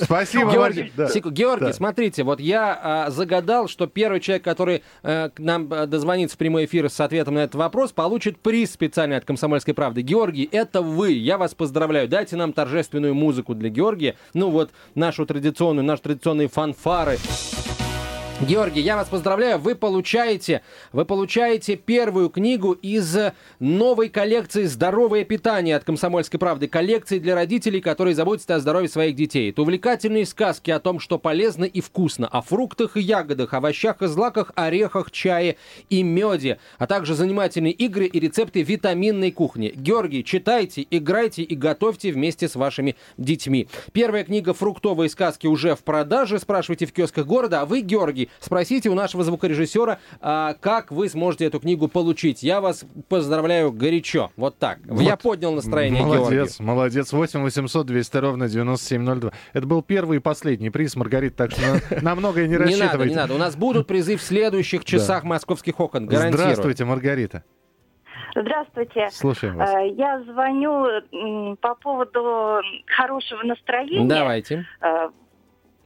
Спасибо, 0.00 0.52
Георгий. 0.52 0.92
Да. 0.96 1.08
секу- 1.08 1.30
Георгий, 1.30 1.66
Да. 1.66 1.72
смотрите, 1.72 2.24
вот 2.24 2.40
я 2.40 2.78
а, 2.82 3.10
загадал, 3.10 3.68
что 3.68 3.86
первый 3.86 4.20
человек, 4.20 4.42
который 4.42 4.82
э, 5.02 5.30
к 5.30 5.38
нам 5.38 5.72
э, 5.72 5.86
дозвонится 5.86 6.34
в 6.34 6.38
прямой 6.38 6.64
эфир 6.64 6.90
с 6.90 6.98
ответом 7.00 7.34
на 7.34 7.40
этот 7.40 7.54
вопрос, 7.54 7.92
получит 7.92 8.38
приз 8.38 8.72
специальный 8.72 9.16
от 9.16 9.24
«Комсомольской 9.24 9.72
правды». 9.72 10.02
Георгий, 10.02 10.48
это 10.50 10.82
вы, 10.82 11.12
я 11.12 11.38
вас 11.38 11.54
поздравляю. 11.54 12.08
Дайте 12.08 12.36
нам 12.36 12.52
торжественную 12.52 13.14
музыку 13.14 13.54
для 13.54 13.68
Георгия, 13.68 14.16
ну 14.34 14.50
вот 14.50 14.70
нашу 14.96 15.26
традиционную, 15.26 15.84
наши 15.84 16.02
традиционные 16.02 16.48
фанфары. 16.48 17.18
Георгий, 18.48 18.80
я 18.80 18.96
вас 18.96 19.08
поздравляю, 19.08 19.58
вы 19.58 19.76
получаете, 19.76 20.62
вы 20.90 21.04
получаете 21.04 21.76
первую 21.76 22.28
книгу 22.28 22.72
из 22.72 23.16
новой 23.60 24.08
коллекции 24.08 24.64
«Здоровое 24.64 25.22
питание» 25.24 25.76
от 25.76 25.84
«Комсомольской 25.84 26.40
правды», 26.40 26.66
коллекции 26.66 27.20
для 27.20 27.36
родителей, 27.36 27.80
которые 27.80 28.16
заботятся 28.16 28.56
о 28.56 28.58
здоровье 28.58 28.88
своих 28.88 29.14
детей. 29.14 29.50
Это 29.50 29.62
увлекательные 29.62 30.26
сказки 30.26 30.72
о 30.72 30.80
том, 30.80 30.98
что 30.98 31.18
полезно 31.18 31.64
и 31.64 31.80
вкусно, 31.80 32.26
о 32.26 32.42
фруктах 32.42 32.96
и 32.96 33.00
ягодах, 33.00 33.54
овощах 33.54 34.02
и 34.02 34.08
злаках, 34.08 34.50
орехах, 34.56 35.12
чае 35.12 35.56
и 35.88 36.02
меде, 36.02 36.58
а 36.78 36.88
также 36.88 37.14
занимательные 37.14 37.72
игры 37.72 38.06
и 38.06 38.18
рецепты 38.18 38.62
витаминной 38.62 39.30
кухни. 39.30 39.72
Георгий, 39.76 40.24
читайте, 40.24 40.84
играйте 40.90 41.44
и 41.44 41.54
готовьте 41.54 42.10
вместе 42.10 42.48
с 42.48 42.56
вашими 42.56 42.96
детьми. 43.16 43.68
Первая 43.92 44.24
книга 44.24 44.52
«Фруктовые 44.52 45.08
сказки» 45.10 45.46
уже 45.46 45.76
в 45.76 45.84
продаже, 45.84 46.40
спрашивайте 46.40 46.86
в 46.86 46.92
киосках 46.92 47.24
города, 47.24 47.60
а 47.60 47.66
вы, 47.66 47.82
Георгий, 47.82 48.30
спросите 48.40 48.88
у 48.90 48.94
нашего 48.94 49.24
звукорежиссера, 49.24 49.98
а, 50.20 50.54
как 50.54 50.90
вы 50.92 51.08
сможете 51.08 51.46
эту 51.46 51.60
книгу 51.60 51.88
получить. 51.88 52.42
Я 52.42 52.60
вас 52.60 52.84
поздравляю 53.08 53.72
горячо. 53.72 54.30
Вот 54.36 54.58
так. 54.58 54.78
Я 54.88 55.16
поднял 55.16 55.52
настроение 55.52 56.02
Молодец, 56.02 56.28
Георгию. 56.58 56.66
молодец. 56.66 57.12
8 57.12 57.42
800 57.42 57.86
200 57.86 58.16
ровно 58.18 58.48
9702. 58.48 59.32
Это 59.52 59.66
был 59.66 59.82
первый 59.82 60.18
и 60.18 60.20
последний 60.20 60.70
приз, 60.70 60.96
Маргарита, 60.96 61.36
так 61.48 61.52
что 61.52 61.60
на, 61.94 62.00
на 62.02 62.14
многое 62.14 62.46
не 62.46 62.52
Не 62.52 62.58
надо, 62.58 62.68
рассчитывайте. 62.68 63.10
не 63.10 63.16
надо. 63.16 63.34
У 63.34 63.38
нас 63.38 63.56
будут 63.56 63.86
призы 63.86 64.16
в 64.16 64.22
следующих 64.22 64.84
часах 64.84 65.24
московских 65.24 65.80
окон. 65.80 66.06
Гарантирую. 66.06 66.44
Здравствуйте, 66.44 66.84
Маргарита. 66.84 67.44
Здравствуйте. 68.34 69.08
Слушаем 69.12 69.56
вас. 69.56 69.70
Э, 69.74 69.88
Я 69.90 70.22
звоню 70.22 71.56
по 71.60 71.74
поводу 71.74 72.60
хорошего 72.96 73.42
настроения. 73.42 74.08
Давайте. 74.08 74.64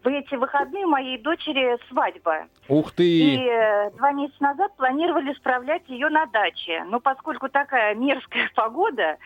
В 0.07 0.09
эти 0.09 0.37
выходные 0.37 0.87
моей 0.87 1.19
дочери 1.19 1.77
свадьба. 1.89 2.47
Ух 2.69 2.93
И 2.93 2.95
ты. 2.95 3.41
э, 3.45 3.91
два 3.97 4.13
месяца 4.13 4.41
назад 4.41 4.71
планировали 4.77 5.35
справлять 5.35 5.83
ее 5.89 6.11
на 6.11 6.27
даче. 6.27 6.85
Но 6.87 7.01
поскольку 7.01 7.49
такая 7.49 7.97
мерзкая 7.97 8.49
погода, 8.55 9.17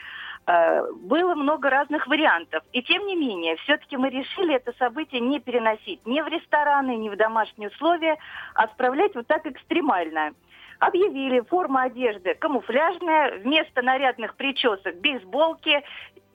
э, 0.46 0.92
было 1.02 1.34
много 1.34 1.68
разных 1.68 2.06
вариантов. 2.06 2.64
И 2.72 2.80
тем 2.82 3.04
не 3.06 3.14
менее, 3.14 3.56
все-таки 3.56 3.98
мы 3.98 4.08
решили 4.08 4.54
это 4.54 4.72
событие 4.78 5.20
не 5.20 5.38
переносить 5.38 6.00
ни 6.06 6.18
в 6.22 6.28
рестораны, 6.28 6.96
ни 6.96 7.10
в 7.10 7.16
домашние 7.18 7.68
условия, 7.68 8.16
а 8.54 8.66
справлять 8.68 9.14
вот 9.14 9.26
так 9.26 9.44
экстремально. 9.44 10.30
Объявили 10.78 11.40
форма 11.40 11.82
одежды 11.82 12.34
камуфляжная, 12.36 13.36
вместо 13.40 13.82
нарядных 13.82 14.34
причесок 14.34 14.96
бейсболки, 14.96 15.82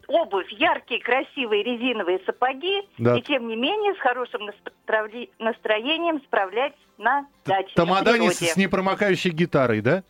обувь 0.08 0.52
яркие, 0.52 1.02
красивые 1.02 1.64
резиновые 1.64 2.20
сапоги, 2.26 2.82
Да. 2.98 3.18
и 3.18 3.22
тем 3.22 3.48
не 3.48 3.56
менее 3.56 3.94
с 3.96 4.00
хорошим 4.00 4.42
настроением 5.40 6.22
справлять 6.26 6.74
на 6.98 7.26
даче. 7.46 7.70
на 7.76 7.86
Тамадане 7.86 8.32
с, 8.32 8.38
с 8.40 8.56
непромокающей 8.56 9.30
гитарой, 9.32 9.82
да? 9.82 10.04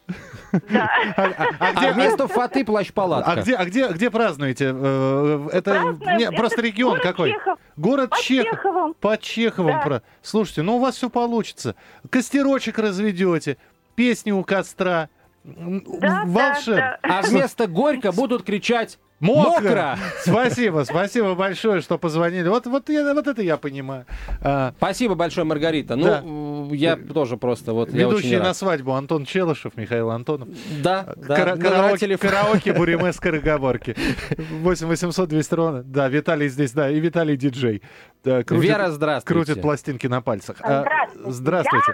Да. 0.70 0.90
А, 1.18 1.22
а- 1.22 1.50
а 1.60 1.70
А 1.70 1.74
где, 1.74 1.92
вместо 1.94 2.28
фаты 2.28 2.64
плащ-палатка. 2.64 3.32
а 3.32 3.36
где, 3.42 3.56
а 3.56 3.66
где, 3.66 3.88
где 3.90 4.12
празднуете? 4.12 4.72
Э, 4.76 5.48
Это 5.52 5.96
не, 6.18 6.24
Это 6.26 6.34
просто 6.36 6.62
регион 6.62 7.00
какой? 7.00 7.36
Город 7.76 8.12
Под 8.12 8.20
Чехов. 8.20 8.52
Чеховым. 8.52 8.94
Под 8.94 9.22
Чеховым. 9.22 10.02
Слушайте, 10.22 10.62
ну 10.62 10.76
у 10.78 10.80
вас 10.80 10.96
все 10.96 11.10
получится. 11.10 11.76
Костерочек 12.10 12.78
разведете, 12.78 13.58
песни 13.96 14.32
у 14.32 14.44
костра. 14.44 15.10
Да, 15.44 16.24
Волшебно. 16.26 16.76
да, 16.76 17.00
да. 17.04 17.20
А 17.20 17.22
вместо 17.22 17.68
горько 17.68 18.12
будут 18.12 18.44
кричать 18.44 18.98
Мокро. 19.22 19.62
мокро. 19.62 19.98
Спасибо, 20.20 20.84
спасибо 20.84 21.36
большое, 21.36 21.82
что 21.82 21.98
позвонили. 21.98 22.48
Вот, 22.50 22.66
вот, 22.68 22.90
я, 22.90 23.14
вот 23.14 23.28
это 23.28 23.42
я 23.42 23.56
понимаю. 23.58 24.06
А, 24.42 24.74
Спасибо 24.78 25.16
большое, 25.16 25.46
Маргарита. 25.46 25.96
Да. 25.96 26.22
Ну, 26.22 26.74
я 26.74 26.98
тоже 26.98 27.38
просто 27.38 27.72
вот 27.74 27.94
я 27.94 28.08
очень 28.08 28.18
ведущий 28.18 28.36
рад. 28.38 28.48
на 28.48 28.54
свадьбу 28.54 28.92
Антон 28.94 29.24
Челышев, 29.26 29.78
Михаил 29.78 30.10
Антонов. 30.12 30.50
Да, 30.84 31.14
да. 31.16 31.36
Кара- 31.36 31.56
караоке, 31.58 32.18
караоке 32.18 32.74
Буриме 32.78 33.14
скороговорки. 33.14 33.96
8 34.38 34.88
800 34.88 35.30
200 35.30 35.54
ровно. 35.56 35.84
Да, 35.84 36.10
Виталий 36.10 36.50
здесь, 36.50 36.74
да, 36.74 36.90
и 36.90 37.00
Виталий 37.00 37.38
диджей. 37.38 37.82
Да, 38.24 38.44
крутит- 38.44 38.64
Вера, 38.70 38.90
здравствуйте. 38.90 39.46
Крутит 39.46 39.62
пластинки 39.62 40.08
на 40.08 40.22
пальцах. 40.22 40.58
А, 40.62 40.82
Здравствуйте. 41.26 41.32
Здравствуйте. 41.32 41.92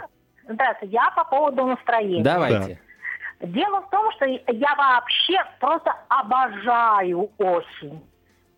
Я, 0.48 0.54
здравствуйте. 0.54 0.94
Я 0.96 1.12
по 1.16 1.24
поводу 1.26 1.66
настроения. 1.66 2.24
Давайте. 2.24 2.80
Дело 3.42 3.82
в 3.82 3.90
том, 3.90 4.12
что 4.14 4.26
я 4.26 4.76
вообще 4.76 5.44
просто 5.60 5.94
обожаю 6.10 7.30
осень. 7.38 8.02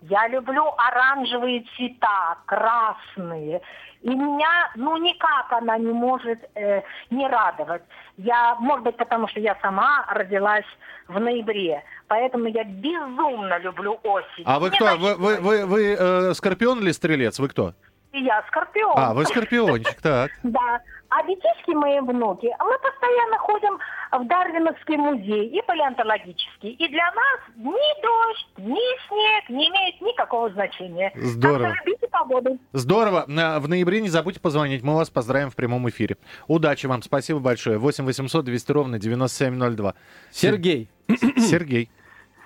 Я 0.01 0.27
люблю 0.27 0.65
оранжевые 0.77 1.63
цвета, 1.75 2.37
красные. 2.45 3.61
И 4.01 4.09
меня, 4.09 4.69
ну, 4.75 4.97
никак 4.97 5.49
она 5.51 5.77
не 5.77 5.93
может 5.93 6.39
э, 6.55 6.81
не 7.09 7.25
радовать. 7.25 7.83
Я, 8.17 8.55
может 8.59 8.83
быть, 8.83 8.97
потому 8.97 9.29
что 9.29 9.39
я 9.39 9.55
сама 9.61 10.05
родилась 10.09 10.65
в 11.07 11.17
ноябре. 11.17 11.81
Поэтому 12.09 12.47
я 12.47 12.65
безумно 12.65 13.57
люблю 13.59 13.97
осень. 14.03 14.43
А 14.45 14.59
вы 14.59 14.71
Не 14.71 14.75
кто? 14.75 14.97
Вы, 14.97 15.15
вы, 15.15 15.39
вы, 15.39 15.65
вы, 15.65 15.95
э, 15.97 16.33
скорпион 16.33 16.79
или 16.79 16.91
стрелец? 16.91 17.39
Вы 17.39 17.47
кто? 17.47 17.73
Я 18.11 18.43
скорпион. 18.47 18.93
А, 18.97 19.13
вы 19.13 19.25
скорпиончик, 19.25 19.95
так. 20.01 20.31
Да. 20.43 20.81
А 21.15 21.21
детишки 21.27 21.71
мои 21.75 21.99
внуки, 21.99 22.47
мы 22.59 22.77
постоянно 22.79 23.37
ходим 23.37 23.77
в 24.11 24.27
Дарвиновский 24.27 24.97
музей 24.97 25.47
и 25.47 25.61
палеонтологический. 25.61 26.71
И 26.71 26.87
для 26.87 27.05
нас 27.11 27.39
ни 27.55 28.01
дождь, 28.01 28.47
ни 28.57 29.07
снег 29.07 29.49
не 29.49 29.69
имеет 29.69 30.01
никакого 30.01 30.49
значения. 30.49 31.11
Здорово. 31.15 31.69
Так 31.69 31.75
что 31.77 31.85
любите 31.85 32.07
погоду. 32.07 32.57
Здорово. 32.71 33.25
На- 33.27 33.59
В 33.59 33.67
ноябре 33.69 34.01
не 34.01 34.09
забудьте 34.09 34.39
позвонить. 34.39 34.81
Мы 34.81 34.95
вас 34.95 35.09
поздравим 35.11 35.51
в 35.51 35.55
прямом 35.55 35.87
эфире. 35.89 36.17
Удачи 36.47 36.87
вам. 36.87 37.01
Спасибо 37.03 37.39
большое. 37.39 37.77
8 37.77 38.05
800 38.05 38.43
200 38.45 38.71
ровно 38.71 38.97
9702. 38.99 39.93
Сергей. 40.31 40.89
Сергей. 41.37 41.91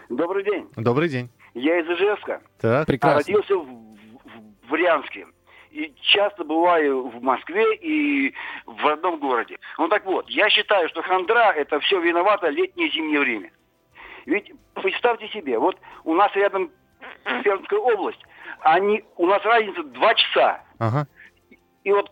Добрый 0.10 0.44
день. 0.44 0.68
Добрый 0.76 1.10
день. 1.10 1.30
Я 1.54 1.80
из 1.80 1.86
Ижевска. 1.88 2.42
Так. 2.60 2.84
а 2.84 2.86
Прекрасно. 2.86 3.20
Родился 3.20 3.56
в, 3.56 3.66
в- 3.66 4.68
в 4.68 4.70
Брянске. 4.72 5.26
И 5.72 5.94
часто 6.02 6.44
бываю 6.44 7.10
в 7.10 7.22
Москве 7.22 7.76
и 7.76 8.34
в 8.66 8.86
родном 8.86 9.20
городе. 9.20 9.58
Ну 9.78 9.88
так 9.88 10.06
вот, 10.06 10.30
я 10.30 10.50
считаю, 10.50 10.88
что 10.90 11.02
хандра 11.02 11.52
это 11.54 11.80
все 11.82 12.00
виновато 12.00 12.50
летнее 12.50 12.88
и 12.88 12.92
зимнее 12.92 13.20
время. 13.20 13.52
Ведь 14.26 14.52
представьте 14.74 15.28
себе, 15.30 15.58
вот 15.60 15.78
у 16.04 16.14
нас 16.14 16.34
рядом 16.36 16.72
Пермская 17.44 17.80
область, 17.80 18.22
они, 18.62 19.04
у 19.18 19.28
нас 19.28 19.44
разница 19.44 19.84
два 19.84 20.14
часа. 20.16 20.62
Ага. 20.80 21.08
И 21.84 21.92
вот, 21.92 22.12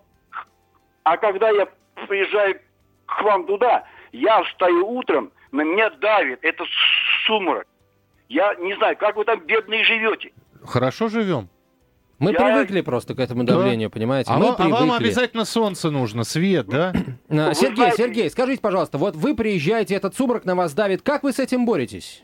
а 1.03 1.17
когда 1.17 1.49
я 1.49 1.67
приезжаю 2.07 2.59
к 3.05 3.21
вам 3.21 3.45
туда, 3.45 3.85
я 4.11 4.43
встаю 4.43 4.87
утром, 4.87 5.31
на 5.51 5.61
меня 5.61 5.89
давит, 5.89 6.39
это 6.43 6.63
сумрак. 7.25 7.67
Я 8.27 8.55
не 8.55 8.73
знаю, 8.75 8.97
как 8.97 9.15
вы 9.15 9.25
там 9.25 9.39
бедные 9.41 9.83
живете. 9.83 10.31
Хорошо 10.65 11.09
живем. 11.09 11.49
Мы 12.19 12.31
Я- 12.31 12.37
привыкли 12.39 12.81
просто 12.81 13.13
к 13.13 13.19
этому 13.19 13.43
давлению, 13.43 13.89
понимаете? 13.89 14.31
А, 14.31 14.37
Мы 14.37 14.45
вам, 14.45 14.55
а 14.57 14.67
вам 14.69 14.91
обязательно 14.93 15.43
солнце 15.45 15.91
нужно, 15.91 16.23
свет, 16.23 16.67
да? 16.67 16.93
Сергей, 17.29 17.75
знаете- 17.75 17.97
Сергей, 17.97 18.29
скажите, 18.29 18.61
пожалуйста, 18.61 18.97
вот 18.97 19.15
вы 19.15 19.35
приезжаете, 19.35 19.95
этот 19.95 20.15
сумрак 20.15 20.45
на 20.45 20.55
вас 20.55 20.73
давит, 20.73 21.01
как 21.01 21.23
вы 21.23 21.33
с 21.33 21.39
этим 21.39 21.65
боретесь? 21.65 22.23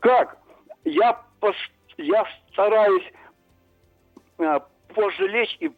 Как? 0.00 0.38
Я, 0.84 1.20
пос- 1.40 1.52
я 1.96 2.24
стараюсь 2.52 3.02
а, 4.38 4.60
позже 4.94 5.26
лечь 5.26 5.56
и... 5.60 5.70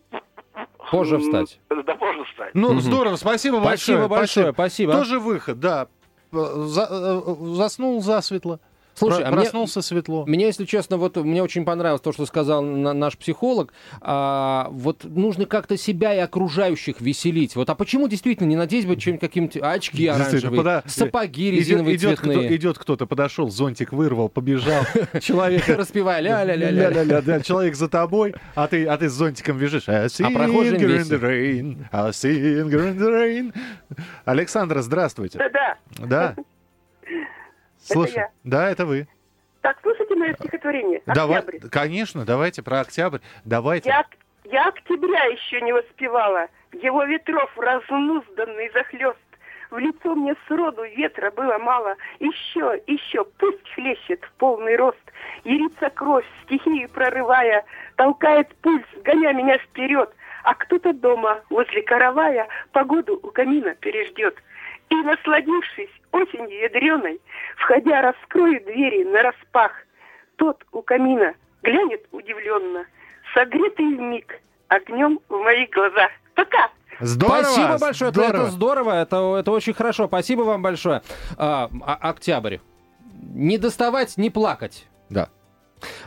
Позже 0.91 1.15
м, 1.17 1.23
встать. 1.23 1.61
Да, 1.71 1.95
позже 1.95 2.25
встать. 2.25 2.51
Ну, 2.55 2.79
здорово, 2.81 3.17
спасибо 3.17 3.61
большое. 3.61 3.99
Спасибо 3.99 4.09
большое, 4.09 4.53
спасибо. 4.53 4.93
Тоже 4.93 5.19
выход, 5.19 5.61
да. 5.61 5.89
За- 6.33 6.89
э, 6.91 7.35
заснул 7.55 8.01
засветло. 8.03 8.61
Слушай, 9.01 9.21
Про- 9.21 9.27
а 9.29 9.31
мне- 9.33 9.41
проснулся 9.41 9.83
светло. 9.83 10.25
Меня, 10.27 10.47
если 10.47 10.65
честно, 10.65 10.97
вот 10.97 11.17
мне 11.17 11.43
очень 11.43 11.65
понравилось 11.65 12.01
то, 12.03 12.13
что 12.13 12.27
сказал 12.27 12.63
на- 12.63 12.93
наш 12.93 13.17
психолог. 13.17 13.73
А, 14.01 14.69
вот 14.71 15.05
нужно 15.05 15.47
как-то 15.47 15.77
себя 15.77 16.15
и 16.15 16.19
окружающих 16.19 17.01
веселить. 17.01 17.57
Вот, 17.57 17.69
а 17.71 17.75
почему 17.75 18.07
действительно 18.09 18.47
не 18.47 18.57
надеть 18.57 18.87
бы 18.87 18.97
чем 18.97 19.19
каким-нибудь 19.19 19.57
очки 19.57 20.07
оранжевые, 20.07 20.61
пода- 20.61 20.83
сапоги 20.87 21.51
резиновые 21.51 21.97
идет, 21.97 22.21
кто, 22.21 22.31
цветные? 22.33 22.57
идет 22.57 22.79
кто-то, 22.79 23.07
подошел, 23.07 23.51
зонтик 23.51 23.93
вырвал, 23.93 24.29
побежал. 24.29 24.85
Человек 25.21 25.67
Распевая. 25.69 26.21
Ля-ля-ля, 26.21 27.23
да, 27.23 27.41
человек 27.41 27.75
за 27.75 27.89
тобой, 27.89 28.35
а 28.55 28.69
ты, 28.69 28.85
а 28.87 28.97
ты 28.99 29.09
с 29.09 29.13
зонтиком 29.13 29.59
бежишь. 29.59 29.89
In 32.61 32.69
the 32.69 33.11
rain. 33.11 33.55
Александра, 34.25 34.83
здравствуйте. 34.83 35.39
Да-да. 35.39 35.77
Да. 36.07 36.35
Слушай, 37.93 38.15
я. 38.17 38.31
да, 38.45 38.71
это 38.71 38.87
вы. 38.87 39.09
Так, 39.63 39.79
слушайте 39.83 40.15
мое 40.15 40.35
стихотворение. 40.35 41.03
Давай, 41.07 41.39
Октябрь. 41.41 41.69
конечно, 41.69 42.25
давайте 42.25 42.63
про 42.63 42.81
октябрь. 42.81 43.19
Давайте. 43.45 43.91
Я, 43.91 44.07
я 44.45 44.69
октября 44.69 45.25
еще 45.25 45.61
не 45.61 45.73
воспевала. 45.73 46.49
Его 46.73 47.05
ветров 47.05 47.51
разнузданный 47.59 48.71
захлест. 48.73 49.19
В 49.71 49.79
лицо 49.79 50.15
мне 50.15 50.35
сроду 50.49 50.83
ветра 50.85 51.31
было 51.31 51.59
мало. 51.59 51.97
Еще, 52.19 52.81
еще, 52.87 53.25
пусть 53.39 53.69
хлещет 53.75 54.25
в 54.25 54.33
полный 54.33 54.77
рост. 54.77 54.99
Ярится 55.45 55.91
кровь, 55.91 56.25
стихию 56.45 56.89
прорывая, 56.89 57.65
толкает 57.97 58.49
пульс, 58.63 58.85
гоня 59.05 59.33
меня 59.33 59.59
вперед. 59.59 60.11
А 60.43 60.55
кто-то 60.55 60.93
дома, 60.93 61.43
возле 61.51 61.83
каравая, 61.83 62.49
погоду 62.73 63.21
у 63.23 63.31
камина 63.31 63.75
переждет. 63.77 64.37
И, 64.89 64.95
насладившись 64.97 65.91
осенью 66.13 66.61
ядреной, 66.63 67.21
входя, 67.57 68.03
раскрою 68.03 68.63
двери 68.65 69.05
на 69.05 69.23
распах. 69.23 69.73
Тот 70.37 70.63
у 70.73 70.83
камина 70.83 71.35
глянет 71.63 72.07
удивленно, 72.13 72.87
согретый 73.35 73.85
миг 73.85 74.41
огнем 74.69 75.21
в 75.29 75.37
моих 75.39 75.71
глазах. 75.71 76.11
Пока! 76.35 76.71
Здорово! 77.01 77.43
Спасибо 77.43 77.79
большое, 77.79 78.11
это- 78.11 78.21
здорово. 78.21 78.43
это 78.43 78.51
здорово, 78.51 79.03
это, 79.03 79.37
это 79.41 79.51
очень 79.51 79.73
хорошо. 79.73 80.07
Спасибо 80.07 80.43
вам 80.43 80.63
большое. 80.63 81.03
А, 81.37 81.69
а- 81.83 81.99
октябрь. 82.11 82.59
Не 83.35 83.59
доставать, 83.59 84.17
не 84.17 84.31
плакать. 84.31 84.87
Да. 85.09 85.29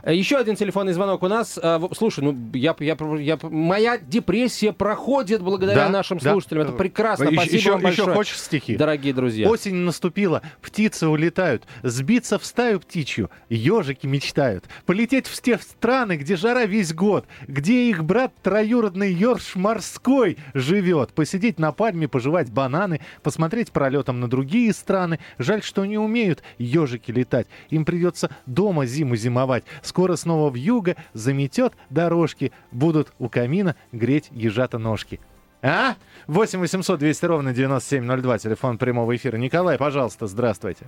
Э, 0.03 0.13
Еще 0.15 0.37
один 0.37 0.55
телефонный 0.55 0.93
звонок 0.93 1.23
у 1.23 1.27
нас. 1.27 1.57
В- 1.57 1.89
Слушай, 1.97 2.23
ну 2.23 2.37
я, 2.53 2.75
я, 2.79 2.97
я- 3.19 3.39
моя 3.43 3.97
депрессия 3.97 4.71
проходит 4.73 5.41
благодаря 5.41 5.85
Да, 5.85 5.89
нашим 5.89 6.17
да. 6.17 6.31
слушателям. 6.31 6.63
Это 6.63 6.73
прекрасно. 6.73 7.25
Еще- 7.25 7.35
Спасибо 7.35 7.55
еще- 7.57 7.71
вам 7.71 7.79
еще 7.79 7.87
большое. 7.87 8.15
хочешь 8.15 8.39
стихи? 8.39 8.75
Дорогие 8.75 9.13
друзья. 9.13 9.47
Осень 9.49 9.75
наступила, 9.75 10.41
птицы 10.61 11.07
улетают, 11.07 11.63
сбиться 11.83 12.37
в 12.39 12.45
стаю 12.45 12.79
птичью, 12.79 13.29
ежики 13.49 14.05
мечтают, 14.07 14.65
полететь 14.85 15.27
в 15.27 15.41
те 15.41 15.57
страны, 15.57 16.17
где 16.17 16.35
жара 16.35 16.65
весь 16.65 16.93
год, 16.93 17.25
где 17.47 17.89
их 17.89 18.03
брат 18.03 18.33
троюродный 18.41 19.11
Ёрш 19.13 19.55
морской 19.55 20.37
живет, 20.53 21.13
посидеть 21.13 21.59
на 21.59 21.71
пальме, 21.71 22.07
пожевать 22.07 22.51
бананы, 22.51 23.01
посмотреть 23.21 23.71
пролетом 23.71 24.19
на 24.19 24.27
другие 24.29 24.73
страны. 24.73 25.19
Жаль, 25.37 25.63
что 25.63 25.85
не 25.85 25.97
умеют 25.97 26.43
ежики 26.57 27.11
летать, 27.11 27.47
им 27.69 27.85
придется 27.85 28.29
дома 28.45 28.85
зиму 28.85 29.15
зимовать. 29.15 29.62
Скоро 29.81 30.15
снова 30.15 30.49
в 30.49 30.55
юго 30.55 30.95
заметет 31.13 31.73
дорожки, 31.89 32.51
будут 32.71 33.13
у 33.19 33.29
камина 33.29 33.75
греть 33.91 34.29
ежата 34.31 34.77
ножки. 34.77 35.19
А? 35.61 35.95
8 36.27 36.59
800 36.59 36.99
200 36.99 37.25
ровно 37.25 37.53
9702, 37.53 38.37
телефон 38.37 38.77
прямого 38.77 39.15
эфира. 39.15 39.37
Николай, 39.37 39.77
пожалуйста, 39.77 40.27
здравствуйте. 40.27 40.87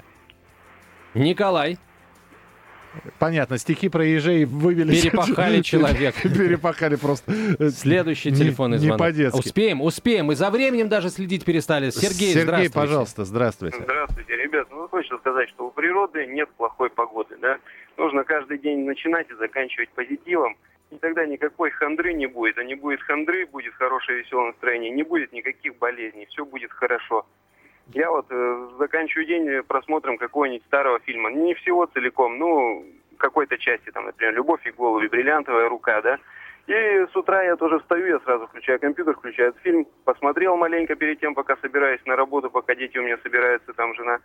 Николай. 1.14 1.78
Понятно, 3.20 3.58
стихи 3.58 3.90
про 3.90 4.06
ежей 4.06 4.46
вывели... 4.46 5.00
Перепахали 5.02 5.62
человека. 5.64 6.22
Перепахали 6.30 6.96
просто. 6.96 7.70
Следующий 7.72 8.32
телефонный 8.32 8.78
Не 8.78 8.86
звонок. 8.88 9.00
по-детски. 9.00 9.40
Успеем, 9.40 9.82
успеем. 9.82 10.32
И 10.32 10.36
за 10.36 10.50
временем 10.50 10.88
даже 10.88 11.10
следить 11.10 11.44
перестали. 11.44 11.90
Сергей, 11.90 12.30
Сергей, 12.30 12.44
здравствуйте. 12.44 12.74
пожалуйста, 12.74 13.26
здравствуйте. 13.26 13.78
Здравствуйте, 13.82 14.38
ребят. 14.38 14.68
Ну, 14.72 14.88
хочется 14.88 15.18
сказать, 15.18 15.50
что 15.50 15.68
у 15.68 15.72
природы 15.72 16.26
нет 16.28 16.50
плохой 16.56 16.90
погоды, 16.90 17.36
да? 17.42 17.58
Нужно 17.98 18.24
каждый 18.24 18.58
день 18.58 18.86
начинать 18.86 19.30
и 19.30 19.36
заканчивать 19.36 19.90
позитивом. 19.90 20.58
И 20.92 20.98
тогда 20.98 21.26
никакой 21.26 21.72
хандры 21.72 22.14
не 22.14 22.28
будет. 22.28 22.58
А 22.58 22.64
не 22.64 22.76
будет 22.76 23.02
хандры, 23.02 23.46
будет 23.46 23.74
хорошее 23.74 24.20
веселое 24.20 24.48
настроение. 24.48 24.92
Не 24.92 25.04
будет 25.04 25.34
никаких 25.34 25.78
болезней. 25.78 26.26
Все 26.28 26.46
будет 26.46 26.72
хорошо. 26.72 27.26
Я 27.94 28.10
вот 28.10 28.26
э, 28.30 28.68
заканчиваю 28.80 29.28
день 29.28 29.64
просмотром 29.64 30.18
какого-нибудь 30.18 30.66
старого 30.66 31.00
фильма. 31.00 31.32
Не 31.32 31.54
всего 31.54 31.86
целиком, 31.86 32.38
ну, 32.38 32.86
какой-то 33.18 33.58
части, 33.58 33.92
там, 33.92 34.06
например, 34.06 34.34
«Любовь 34.34 34.66
и 34.66 34.72
голуби», 34.72 35.08
«Бриллиантовая 35.08 35.70
рука», 35.70 36.02
да? 36.02 36.20
И 36.68 36.74
с 36.74 37.16
утра 37.16 37.44
я 37.44 37.56
тоже 37.56 37.80
встаю, 37.80 38.08
я 38.08 38.20
сразу 38.22 38.48
включаю 38.48 38.80
компьютер, 38.80 39.16
включаю 39.16 39.54
фильм, 39.62 39.86
посмотрел 40.04 40.58
маленько 40.58 40.96
перед 40.96 41.20
тем, 41.20 41.36
пока 41.36 41.58
собираюсь 41.58 42.04
на 42.06 42.16
работу, 42.16 42.50
пока 42.50 42.74
дети 42.74 42.98
у 42.98 43.04
меня 43.04 43.20
собираются, 43.22 43.74
там 43.74 43.94
жена. 43.94 44.20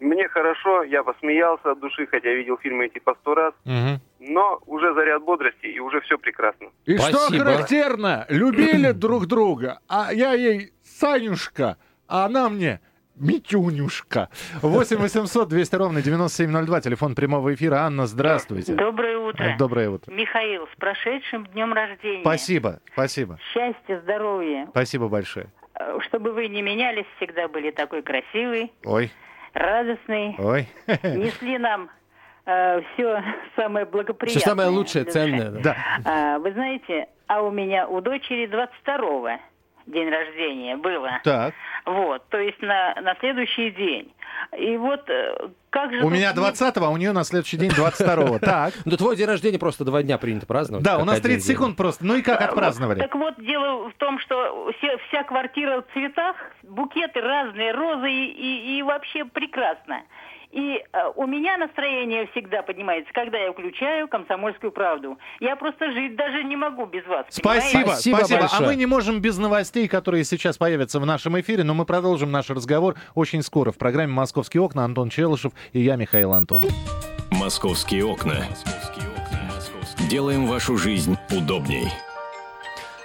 Мне 0.00 0.28
хорошо, 0.28 0.82
я 0.82 1.02
посмеялся 1.02 1.72
от 1.72 1.80
души, 1.80 2.06
хотя 2.06 2.30
видел 2.30 2.58
фильмы 2.58 2.86
эти 2.86 2.98
по 2.98 3.14
сто 3.14 3.34
раз, 3.34 3.54
Мгм. 3.64 4.00
но 4.20 4.60
уже 4.66 4.92
заряд 4.94 5.22
бодрости 5.22 5.66
и 5.66 5.80
уже 5.80 6.00
все 6.02 6.18
прекрасно. 6.18 6.68
И 6.84 6.96
что 6.98 7.12
Спасибо. 7.12 7.44
характерно, 7.44 8.26
любили 8.28 8.90
друг 8.92 9.26
друга, 9.26 9.80
а 9.88 10.12
я 10.12 10.32
ей 10.34 10.72
Санюшка, 10.82 11.76
а 12.08 12.26
она 12.26 12.48
мне 12.50 12.80
Митюнюшка. 13.18 14.28
8 14.62 14.96
800 14.98 15.48
200 15.48 15.74
ровно 15.76 16.02
9702, 16.02 16.80
телефон 16.82 17.14
прямого 17.14 17.54
эфира. 17.54 17.76
Анна, 17.76 18.06
здравствуйте. 18.06 18.74
Доброе 18.74 19.18
утро. 19.18 19.54
Доброе 19.58 19.88
утро. 19.90 20.12
Михаил, 20.12 20.66
с 20.72 20.76
прошедшим 20.78 21.46
днем 21.46 21.72
рождения. 21.72 22.20
Спасибо, 22.22 22.80
спасибо. 22.92 23.38
Счастья, 23.54 24.00
здоровья. 24.02 24.66
Спасибо 24.70 25.08
большое. 25.08 25.46
Э, 25.78 25.98
Чтобы 26.08 26.32
вы 26.32 26.48
не 26.48 26.62
менялись, 26.62 27.06
всегда 27.16 27.48
были 27.48 27.70
такой 27.70 28.02
красивый, 28.02 28.72
Ой, 28.84 29.10
радостный. 29.56 30.36
ой. 30.38 30.68
Несли 31.02 31.58
нам 31.58 31.90
все 32.44 33.22
самое 33.56 33.86
благоприятное. 33.86 34.40
Все 34.40 34.48
самое 34.50 34.68
лучшее, 34.68 35.04
ценное. 35.04 35.50
да. 35.50 35.60
Да. 35.60 35.76
А, 36.04 36.38
вы 36.38 36.52
знаете, 36.52 37.08
а 37.26 37.42
у 37.42 37.50
меня 37.50 37.88
у 37.88 38.00
дочери 38.00 38.46
22-го 38.48 39.30
день 39.86 40.08
рождения 40.10 40.76
было. 40.76 41.20
Так, 41.24 41.54
Вот, 41.84 42.28
то 42.28 42.38
есть 42.38 42.60
на, 42.62 42.94
на 43.00 43.14
следующий 43.20 43.70
день. 43.70 44.12
И 44.58 44.76
вот 44.76 45.08
э, 45.08 45.48
как 45.70 45.92
же... 45.92 46.02
у 46.02 46.10
меня 46.10 46.32
не- 46.32 46.38
20-го, 46.38 46.84
а 46.84 46.90
у 46.90 46.96
нее 46.96 47.12
на 47.12 47.24
следующий 47.24 47.56
день 47.56 47.70
22-го. 47.70 48.38
Так. 48.46 48.74
Да 48.84 48.96
твой 48.96 49.16
день 49.16 49.26
рождения 49.26 49.58
просто 49.58 49.84
два 49.84 50.02
дня 50.02 50.18
принято 50.18 50.46
праздновать. 50.46 50.84
Да, 50.84 50.98
у 50.98 51.04
нас 51.04 51.16
один 51.18 51.30
30 51.32 51.46
день. 51.46 51.54
секунд 51.56 51.76
просто. 51.76 52.04
Ну 52.04 52.16
и 52.16 52.22
как 52.22 52.40
отпраздновали? 52.42 52.98
Так 53.00 53.14
вот, 53.14 53.34
дело 53.38 53.88
в 53.88 53.94
том, 53.94 54.18
что 54.18 54.72
все- 54.78 54.98
вся 55.08 55.22
квартира 55.24 55.80
в 55.82 55.92
цветах, 55.92 56.36
букеты 56.64 57.20
разные, 57.20 57.72
розы 57.72 58.10
и, 58.10 58.26
и- 58.26 58.78
и 58.78 58.82
вообще 58.82 59.24
прекрасно. 59.24 60.02
И 60.56 60.82
э, 60.90 60.98
у 61.16 61.26
меня 61.26 61.58
настроение 61.58 62.26
всегда 62.28 62.62
поднимается, 62.62 63.12
когда 63.12 63.36
я 63.36 63.52
включаю 63.52 64.08
«Комсомольскую 64.08 64.72
правду». 64.72 65.18
Я 65.38 65.54
просто 65.54 65.92
жить 65.92 66.16
даже 66.16 66.42
не 66.44 66.56
могу 66.56 66.86
без 66.86 67.06
вас. 67.06 67.26
Спасибо, 67.28 67.82
понимаете? 67.82 67.92
Спасибо 67.92 68.16
спасибо. 68.16 68.38
А 68.38 68.40
большое. 68.40 68.66
мы 68.66 68.76
не 68.76 68.86
можем 68.86 69.20
без 69.20 69.36
новостей, 69.36 69.86
которые 69.86 70.24
сейчас 70.24 70.56
появятся 70.56 70.98
в 70.98 71.04
нашем 71.04 71.38
эфире, 71.38 71.62
но 71.62 71.74
мы 71.74 71.84
продолжим 71.84 72.32
наш 72.32 72.48
разговор 72.48 72.94
очень 73.14 73.42
скоро 73.42 73.70
в 73.70 73.76
программе 73.76 74.14
«Московские 74.14 74.62
окна». 74.62 74.86
Антон 74.86 75.10
Челышев 75.10 75.52
и 75.74 75.80
я, 75.80 75.96
Михаил 75.96 76.32
Антонов. 76.32 76.70
«Московские 77.32 78.06
окна». 78.06 78.46
Делаем 80.08 80.46
вашу 80.46 80.78
жизнь 80.78 81.18
удобней. 81.30 81.88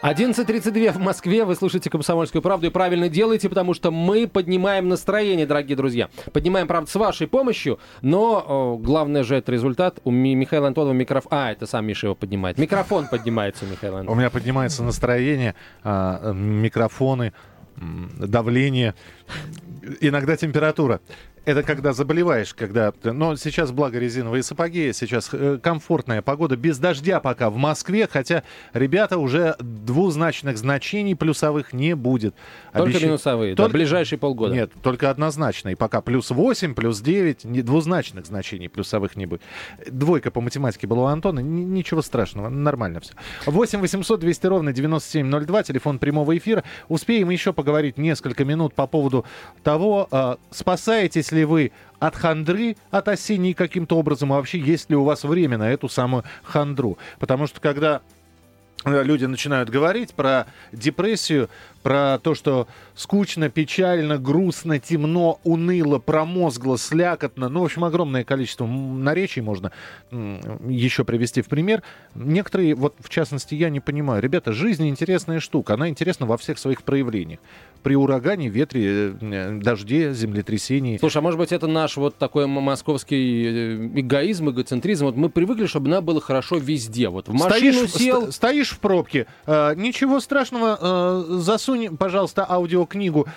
11.32 0.01 0.91
в 0.93 0.97
Москве. 0.99 1.45
Вы 1.45 1.55
слушаете 1.55 1.89
«Комсомольскую 1.89 2.41
правду» 2.41 2.67
и 2.67 2.69
правильно 2.71 3.07
делаете, 3.07 3.49
потому 3.49 3.73
что 3.75 3.91
мы 3.91 4.27
поднимаем 4.27 4.87
настроение, 4.89 5.45
дорогие 5.45 5.77
друзья. 5.77 6.09
Поднимаем, 6.33 6.67
правда, 6.67 6.89
с 6.89 6.95
вашей 6.95 7.27
помощью, 7.27 7.79
но 8.01 8.43
о, 8.47 8.77
главное 8.77 9.23
же 9.23 9.35
это 9.35 9.51
результат. 9.51 9.99
У 10.03 10.09
Ми- 10.11 10.33
Михаила 10.35 10.67
Антонова 10.67 10.93
микрофон... 10.93 11.29
А, 11.31 11.51
это 11.51 11.67
сам 11.67 11.85
Миша 11.85 12.07
его 12.07 12.15
поднимает. 12.15 12.57
Микрофон 12.57 13.07
поднимается 13.07 13.65
у 13.65 13.67
Михаила 13.67 13.97
У 13.97 13.99
Антонова. 13.99 14.19
меня 14.19 14.29
поднимается 14.31 14.81
настроение, 14.83 15.53
а, 15.83 16.31
микрофоны, 16.33 17.33
давление, 18.17 18.95
иногда 19.99 20.35
температура. 20.37 20.99
Это 21.43 21.63
когда 21.63 21.91
заболеваешь, 21.91 22.53
когда... 22.53 22.93
Но 23.03 23.35
сейчас, 23.35 23.71
благо, 23.71 23.97
резиновые 23.97 24.43
сапоги, 24.43 24.93
сейчас 24.93 25.27
э, 25.33 25.57
комфортная 25.57 26.21
погода, 26.21 26.55
без 26.55 26.77
дождя 26.77 27.19
пока 27.19 27.49
в 27.49 27.55
Москве, 27.55 28.07
хотя, 28.07 28.43
ребята, 28.73 29.17
уже 29.17 29.55
двузначных 29.59 30.59
значений 30.59 31.15
плюсовых 31.15 31.73
не 31.73 31.95
будет. 31.95 32.35
Только 32.73 32.91
Обещ- 32.99 33.03
минусовые, 33.05 33.55
да, 33.55 33.63
Только- 33.63 33.73
ближайшие 33.73 34.19
полгода. 34.19 34.53
Нет, 34.53 34.71
только 34.83 35.09
однозначные. 35.09 35.75
Пока 35.75 36.01
плюс 36.01 36.29
8, 36.29 36.75
плюс 36.75 37.01
9, 37.01 37.43
не, 37.45 37.63
двузначных 37.63 38.27
значений 38.27 38.69
плюсовых 38.69 39.15
не 39.15 39.25
будет. 39.25 39.41
Двойка 39.89 40.29
по 40.29 40.41
математике 40.41 40.85
была 40.85 41.05
у 41.05 41.07
Антона, 41.07 41.39
н- 41.39 41.73
ничего 41.73 42.03
страшного, 42.03 42.49
нормально 42.49 42.99
все. 42.99 43.13
8 43.47 43.79
800 43.81 44.19
200 44.19 44.45
ровно 44.45 44.73
9702, 44.73 45.63
телефон 45.63 45.97
прямого 45.97 46.37
эфира. 46.37 46.63
Успеем 46.87 47.31
еще 47.31 47.51
поговорить 47.51 47.97
несколько 47.97 48.45
минут 48.45 48.75
по 48.75 48.85
поводу 48.85 49.20
того, 49.63 50.07
э, 50.11 50.35
спасаетесь 50.51 51.31
ли 51.31 51.45
вы 51.45 51.71
от 51.99 52.15
хандры, 52.15 52.75
от 52.89 53.07
осенней 53.07 53.53
каким-то 53.53 53.97
образом, 53.97 54.33
а 54.33 54.37
вообще 54.37 54.59
есть 54.59 54.89
ли 54.89 54.95
у 54.95 55.03
вас 55.03 55.23
время 55.23 55.57
на 55.57 55.71
эту 55.71 55.87
самую 55.87 56.23
хандру. 56.43 56.97
Потому 57.19 57.47
что 57.47 57.59
когда 57.61 58.01
э, 58.85 59.03
люди 59.03 59.25
начинают 59.25 59.69
говорить 59.69 60.13
про 60.13 60.47
депрессию, 60.71 61.49
про 61.81 62.19
то, 62.19 62.35
что 62.35 62.67
скучно, 62.95 63.49
печально, 63.49 64.17
грустно, 64.17 64.79
темно, 64.79 65.39
уныло, 65.43 65.99
промозгло, 65.99 66.77
слякотно. 66.77 67.49
Ну, 67.49 67.61
в 67.61 67.65
общем, 67.65 67.83
огромное 67.83 68.23
количество 68.23 68.65
наречий 68.65 69.41
можно 69.41 69.71
еще 70.11 71.03
привести 71.03 71.41
в 71.41 71.47
пример. 71.47 71.83
Некоторые, 72.15 72.75
вот 72.75 72.95
в 72.99 73.09
частности, 73.09 73.55
я 73.55 73.69
не 73.69 73.79
понимаю. 73.79 74.21
Ребята, 74.21 74.53
жизнь 74.53 74.87
интересная 74.87 75.39
штука. 75.39 75.73
Она 75.73 75.89
интересна 75.89 76.25
во 76.25 76.37
всех 76.37 76.59
своих 76.59 76.83
проявлениях. 76.83 77.39
При 77.83 77.95
урагане, 77.95 78.49
ветре, 78.49 79.15
э, 79.19 79.59
дожде, 79.59 80.13
землетрясении. 80.13 80.97
Слушай, 80.99 81.17
а 81.17 81.21
может 81.21 81.39
быть, 81.39 81.51
это 81.51 81.65
наш 81.65 81.97
вот 81.97 82.15
такой 82.15 82.45
московский 82.45 83.45
э, 83.45 83.99
эгоизм, 84.01 84.51
эгоцентризм? 84.51 85.05
Вот 85.05 85.15
мы 85.15 85.29
привыкли, 85.29 85.65
чтобы 85.65 85.89
нам 85.89 86.05
было 86.05 86.21
хорошо 86.21 86.57
везде. 86.57 87.09
Вот 87.09 87.27
в 87.27 87.33
машину 87.33 87.87
стоишь, 87.87 87.91
сел... 87.93 88.31
Стоишь 88.31 88.69
в 88.69 88.79
пробке, 88.79 89.25
э, 89.47 89.73
ничего 89.75 90.19
страшного, 90.19 90.77
э, 90.79 91.37
засунь 91.39 91.70
засунь, 91.71 91.97
пожалуйста, 91.97 92.45
аудиокнигу 92.49 93.27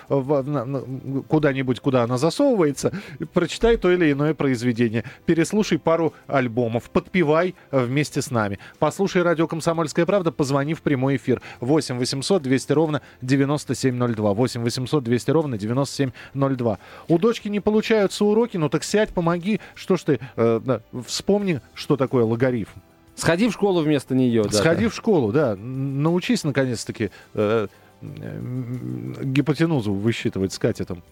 куда-нибудь, 1.27 1.79
куда 1.79 2.03
она 2.03 2.17
засовывается, 2.17 2.91
прочитай 3.33 3.77
то 3.77 3.91
или 3.91 4.11
иное 4.11 4.33
произведение, 4.33 5.03
переслушай 5.25 5.79
пару 5.79 6.13
альбомов, 6.27 6.89
подпевай 6.89 7.55
вместе 7.71 8.21
с 8.21 8.31
нами. 8.31 8.59
Послушай 8.79 9.23
радио 9.23 9.47
«Комсомольская 9.47 10.05
правда», 10.05 10.31
позвони 10.31 10.73
в 10.73 10.81
прямой 10.81 11.15
эфир. 11.17 11.41
8 11.59 11.97
800 11.97 12.41
200 12.41 12.73
ровно 12.73 13.01
9702. 13.21 14.33
8 14.33 14.63
800 14.63 15.03
200 15.03 15.31
ровно 15.31 15.57
9702. 15.57 16.79
У 17.07 17.17
дочки 17.17 17.47
не 17.47 17.59
получаются 17.59 18.25
уроки, 18.25 18.57
ну 18.57 18.69
так 18.69 18.83
сядь, 18.83 19.09
помоги. 19.09 19.59
Что 19.75 19.95
ж 19.97 20.03
ты, 20.03 20.19
э, 20.35 20.79
вспомни, 21.05 21.61
что 21.73 21.97
такое 21.97 22.23
логарифм. 22.23 22.79
Сходи 23.15 23.47
в 23.47 23.53
школу 23.53 23.81
вместо 23.81 24.13
нее. 24.13 24.43
Да, 24.43 24.51
Сходи 24.51 24.85
да. 24.85 24.89
в 24.89 24.93
школу, 24.93 25.31
да. 25.31 25.55
Научись, 25.55 26.43
наконец-таки, 26.43 27.11
э, 27.33 27.67
гипотенузу 28.01 29.93
высчитывать 29.93 30.53
с 30.53 30.59
катетом. 30.59 31.03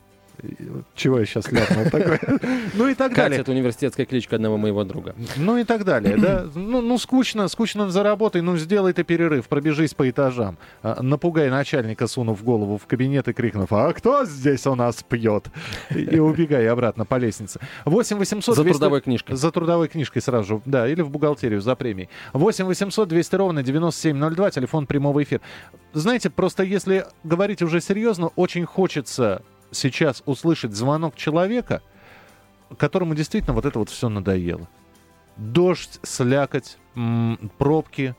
Чего 0.95 1.19
я 1.19 1.25
сейчас 1.25 1.51
ляпнул 1.51 1.85
такое? 1.91 2.19
Ну 2.73 2.87
и 2.87 2.95
так 2.95 3.13
далее. 3.13 3.39
это 3.39 3.51
университетская 3.51 4.05
кличка 4.05 4.35
одного 4.35 4.57
моего 4.57 4.83
друга. 4.83 5.15
Ну 5.37 5.57
и 5.57 5.63
так 5.63 5.85
далее, 5.85 6.17
да. 6.17 6.45
Ну, 6.55 6.81
ну 6.81 6.97
скучно, 6.97 7.47
скучно 7.47 7.89
за 7.89 8.03
работой, 8.03 8.41
ну 8.41 8.57
сделай 8.57 8.93
ты 8.93 9.03
перерыв, 9.03 9.47
пробежись 9.47 9.93
по 9.93 10.09
этажам. 10.09 10.57
А, 10.81 11.01
напугай 11.01 11.49
начальника, 11.49 12.07
сунув 12.07 12.43
голову 12.43 12.77
в 12.77 12.85
кабинет 12.87 13.27
и 13.27 13.33
крикнув, 13.33 13.71
а 13.71 13.91
кто 13.93 14.25
здесь 14.25 14.65
у 14.65 14.75
нас 14.75 15.03
пьет? 15.03 15.47
И 15.89 16.19
убегай 16.19 16.67
обратно 16.67 17.05
по 17.05 17.15
лестнице. 17.15 17.59
8 17.85 18.17
800 18.17 18.55
За 18.55 18.63
трудовой 18.63 19.01
книжкой. 19.01 19.35
За 19.35 19.51
трудовой 19.51 19.87
книжкой 19.87 20.21
сразу 20.21 20.47
же, 20.47 20.61
да, 20.65 20.87
или 20.87 21.01
в 21.01 21.09
бухгалтерию 21.09 21.61
за 21.61 21.75
премией. 21.75 22.09
8 22.33 22.65
800 22.65 23.07
200 23.07 23.35
ровно 23.35 23.63
9702, 23.63 24.51
телефон 24.51 24.85
прямого 24.87 25.21
эфира. 25.23 25.41
Знаете, 25.93 26.29
просто 26.29 26.63
если 26.63 27.05
говорить 27.23 27.61
уже 27.61 27.81
серьезно, 27.81 28.27
очень 28.35 28.65
хочется 28.65 29.43
сейчас 29.73 30.23
услышать 30.25 30.73
звонок 30.73 31.15
человека, 31.15 31.81
которому 32.77 33.15
действительно 33.15 33.53
вот 33.53 33.65
это 33.65 33.79
вот 33.79 33.89
все 33.89 34.09
надоело. 34.09 34.67
Дождь, 35.37 35.99
слякоть, 36.03 36.77
пробки, 37.57 38.15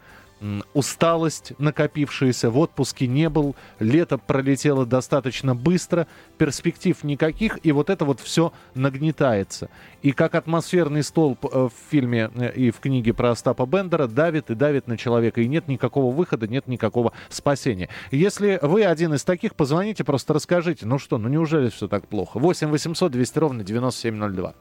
усталость 0.75 1.53
накопившаяся, 1.59 2.51
в 2.51 2.59
отпуске 2.59 3.07
не 3.07 3.29
был, 3.29 3.57
лето 3.79 4.19
пролетело 4.19 4.85
достаточно 4.85 5.55
быстро, 5.55 6.07
перспектив 6.39 7.03
никаких, 7.05 7.59
и 7.63 7.73
вот 7.73 7.91
это 7.91 8.05
вот 8.05 8.21
все 8.21 8.53
нагнетается. 8.75 9.71
И 10.03 10.13
как 10.13 10.35
атмосферный 10.35 11.03
столб 11.03 11.45
э, 11.47 11.69
в 11.69 11.91
фильме 11.91 12.31
э, 12.35 12.53
и 12.53 12.71
в 12.71 12.81
книге 12.81 13.15
про 13.15 13.31
Остапа 13.31 13.65
Бендера 13.67 14.07
давит 14.07 14.51
и 14.51 14.55
давит 14.55 14.87
на 14.87 14.99
человека, 14.99 15.41
и 15.41 15.49
нет 15.49 15.69
никакого 15.69 16.15
выхода, 16.15 16.47
нет 16.47 16.67
никакого 16.67 17.13
спасения. 17.31 17.89
Если 18.11 18.59
вы 18.61 18.85
один 18.85 19.15
из 19.15 19.25
таких, 19.25 19.55
позвоните, 19.55 20.05
просто 20.05 20.35
расскажите, 20.35 20.85
ну 20.87 20.99
что, 20.99 21.19
ну 21.19 21.29
неужели 21.29 21.71
все 21.71 21.89
так 21.89 22.07
плохо? 22.07 22.39
8 22.39 22.69
800 22.69 23.13
200 23.13 23.39
ровно 23.39 23.65
9702. 23.65 24.55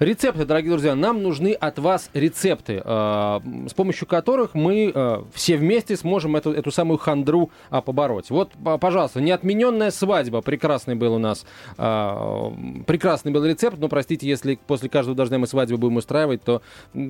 Рецепты, 0.00 0.44
дорогие 0.44 0.72
друзья, 0.72 0.94
нам 0.94 1.22
нужны 1.22 1.52
от 1.52 1.78
вас 1.78 2.10
рецепты, 2.12 2.82
э, 2.84 3.40
с 3.68 3.74
помощью 3.74 4.08
которых 4.08 4.54
мы 4.54 4.92
все 5.32 5.56
вместе 5.56 5.96
сможем 5.96 6.36
эту, 6.36 6.52
эту 6.52 6.70
самую 6.70 6.98
хандру 6.98 7.50
а, 7.70 7.80
побороть. 7.80 8.30
Вот, 8.30 8.52
пожалуйста, 8.80 9.20
неотмененная 9.20 9.90
свадьба. 9.90 10.40
Прекрасный 10.40 10.94
был 10.94 11.14
у 11.14 11.18
нас, 11.18 11.46
а, 11.76 12.52
прекрасный 12.86 13.32
был 13.32 13.44
рецепт, 13.44 13.78
но, 13.78 13.88
простите, 13.88 14.28
если 14.28 14.58
после 14.66 14.88
каждого 14.88 15.16
дождя 15.16 15.38
мы 15.38 15.46
свадьбу 15.46 15.78
будем 15.78 15.96
устраивать, 15.96 16.42
то, 16.42 16.62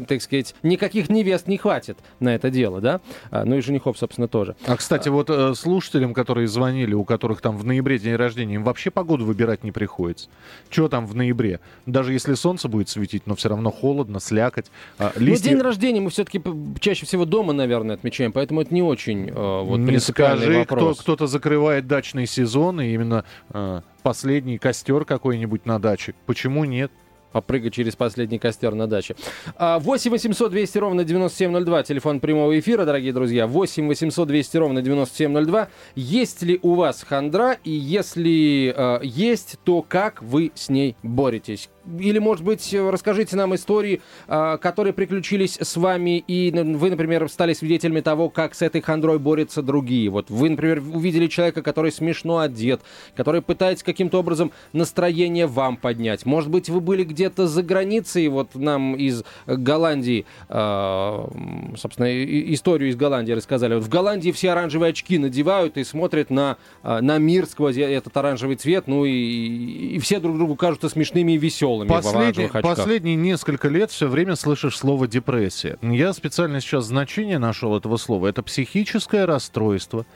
так 0.06 0.22
сказать, 0.22 0.54
никаких 0.62 1.08
невест 1.08 1.46
не 1.46 1.58
хватит 1.58 1.98
на 2.20 2.34
это 2.34 2.50
дело, 2.50 2.80
да? 2.80 3.00
А, 3.30 3.44
ну 3.44 3.56
и 3.56 3.60
женихов, 3.60 3.98
собственно, 3.98 4.28
тоже. 4.28 4.56
А, 4.66 4.76
кстати, 4.76 5.08
вот 5.08 5.30
э, 5.30 5.54
слушателям, 5.54 6.14
которые 6.14 6.48
звонили, 6.48 6.94
у 6.94 7.04
которых 7.04 7.40
там 7.40 7.56
в 7.56 7.64
ноябре 7.64 7.98
день 7.98 8.16
рождения, 8.16 8.56
им 8.56 8.64
вообще 8.64 8.90
погоду 8.90 9.24
выбирать 9.24 9.64
не 9.64 9.72
приходится. 9.72 10.28
Что 10.70 10.88
там 10.88 11.06
в 11.06 11.14
ноябре? 11.14 11.60
Даже 11.86 12.12
если 12.12 12.34
солнце 12.34 12.68
будет 12.68 12.88
светить, 12.88 13.26
но 13.26 13.34
все 13.34 13.48
равно 13.48 13.70
холодно, 13.70 14.20
слякоть. 14.20 14.66
А, 14.98 15.12
листья... 15.16 15.50
Ну, 15.50 15.56
день 15.56 15.64
рождения 15.64 16.00
мы 16.00 16.10
все-таки 16.10 16.42
чаще 16.80 17.06
всего 17.06 17.24
дома, 17.24 17.52
наверное, 17.52 17.96
отмечаем, 17.96 18.07
поэтому 18.32 18.60
это 18.60 18.74
не 18.74 18.82
очень 18.82 19.28
э, 19.28 19.32
вот, 19.32 19.78
Не 19.78 19.98
скажи, 19.98 20.64
кто, 20.64 20.94
кто-то 20.94 21.26
закрывает 21.26 21.86
дачный 21.86 22.26
сезон, 22.26 22.80
и 22.80 22.92
именно 22.92 23.24
э, 23.50 23.80
последний 24.02 24.58
костер 24.58 25.04
какой-нибудь 25.04 25.66
на 25.66 25.78
даче. 25.78 26.14
Почему 26.26 26.64
нет? 26.64 26.90
попрыгать 27.32 27.74
через 27.74 27.94
последний 27.96 28.38
костер 28.38 28.74
на 28.74 28.86
даче. 28.86 29.16
8 29.58 30.10
800 30.10 30.50
200 30.50 30.78
ровно 30.78 31.04
9702, 31.04 31.82
телефон 31.82 32.20
прямого 32.20 32.58
эфира, 32.58 32.84
дорогие 32.84 33.12
друзья. 33.12 33.46
8 33.46 33.86
800 33.86 34.28
200 34.28 34.56
ровно 34.56 34.82
9702. 34.82 35.68
Есть 35.94 36.42
ли 36.42 36.58
у 36.62 36.74
вас 36.74 37.04
хандра? 37.06 37.58
И 37.64 37.70
если 37.70 38.74
э, 38.74 39.00
есть, 39.02 39.58
то 39.64 39.82
как 39.82 40.22
вы 40.22 40.52
с 40.54 40.68
ней 40.68 40.96
боретесь? 41.02 41.68
Или, 41.98 42.18
может 42.18 42.44
быть, 42.44 42.74
расскажите 42.74 43.36
нам 43.36 43.54
истории, 43.54 44.00
а, 44.26 44.58
которые 44.58 44.92
приключились 44.92 45.58
с 45.60 45.76
вами, 45.76 46.18
и 46.18 46.50
вы, 46.50 46.90
например, 46.90 47.28
стали 47.28 47.52
свидетелями 47.52 48.00
того, 48.00 48.28
как 48.28 48.54
с 48.54 48.62
этой 48.62 48.80
хандрой 48.80 49.18
борются 49.18 49.62
другие. 49.62 50.10
Вот 50.10 50.30
вы, 50.30 50.50
например, 50.50 50.78
увидели 50.78 51.26
человека, 51.26 51.62
который 51.62 51.92
смешно 51.92 52.38
одет, 52.38 52.80
который 53.16 53.42
пытается 53.42 53.84
каким-то 53.84 54.18
образом 54.18 54.52
настроение 54.72 55.46
вам 55.46 55.76
поднять. 55.76 56.26
Может 56.26 56.50
быть, 56.50 56.68
вы 56.68 56.80
были 56.80 57.04
где-то 57.04 57.46
за 57.46 57.62
границей, 57.62 58.28
вот 58.28 58.54
нам 58.54 58.94
из 58.94 59.24
Голландии, 59.46 60.26
а, 60.48 61.28
собственно, 61.76 62.08
историю 62.52 62.90
из 62.90 62.96
Голландии 62.96 63.32
рассказали. 63.32 63.74
Вот 63.74 63.84
в 63.84 63.88
Голландии 63.88 64.30
все 64.30 64.50
оранжевые 64.50 64.90
очки 64.90 65.18
надевают 65.18 65.76
и 65.76 65.84
смотрят 65.84 66.30
на, 66.30 66.58
а, 66.82 67.00
на 67.00 67.18
мир 67.18 67.46
сквозь 67.46 67.76
этот 67.76 68.16
оранжевый 68.16 68.56
цвет, 68.56 68.86
ну 68.86 69.04
и, 69.04 69.12
и 69.12 69.98
все 70.00 70.20
друг 70.20 70.36
другу 70.36 70.56
кажутся 70.56 70.88
смешными 70.88 71.32
и 71.32 71.38
веселыми 71.38 71.77
голыми 71.86 72.02
Последний, 72.02 72.48
Последние 72.62 73.16
несколько 73.16 73.68
лет 73.68 73.90
все 73.90 74.08
время 74.08 74.36
слышишь 74.36 74.76
слово 74.76 75.06
депрессия. 75.06 75.78
Я 75.82 76.12
специально 76.12 76.60
сейчас 76.60 76.86
значение 76.86 77.38
нашел 77.38 77.76
этого 77.76 77.96
слова. 77.96 78.26
Это 78.28 78.42
психическое 78.42 79.24
расстройство, 79.24 80.06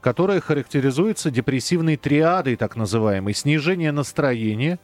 которое 0.00 0.40
характеризуется 0.40 1.30
депрессивной 1.30 1.96
триадой, 1.96 2.56
так 2.56 2.76
называемой. 2.76 3.34
Снижение 3.34 3.92
настроения, 3.92 4.78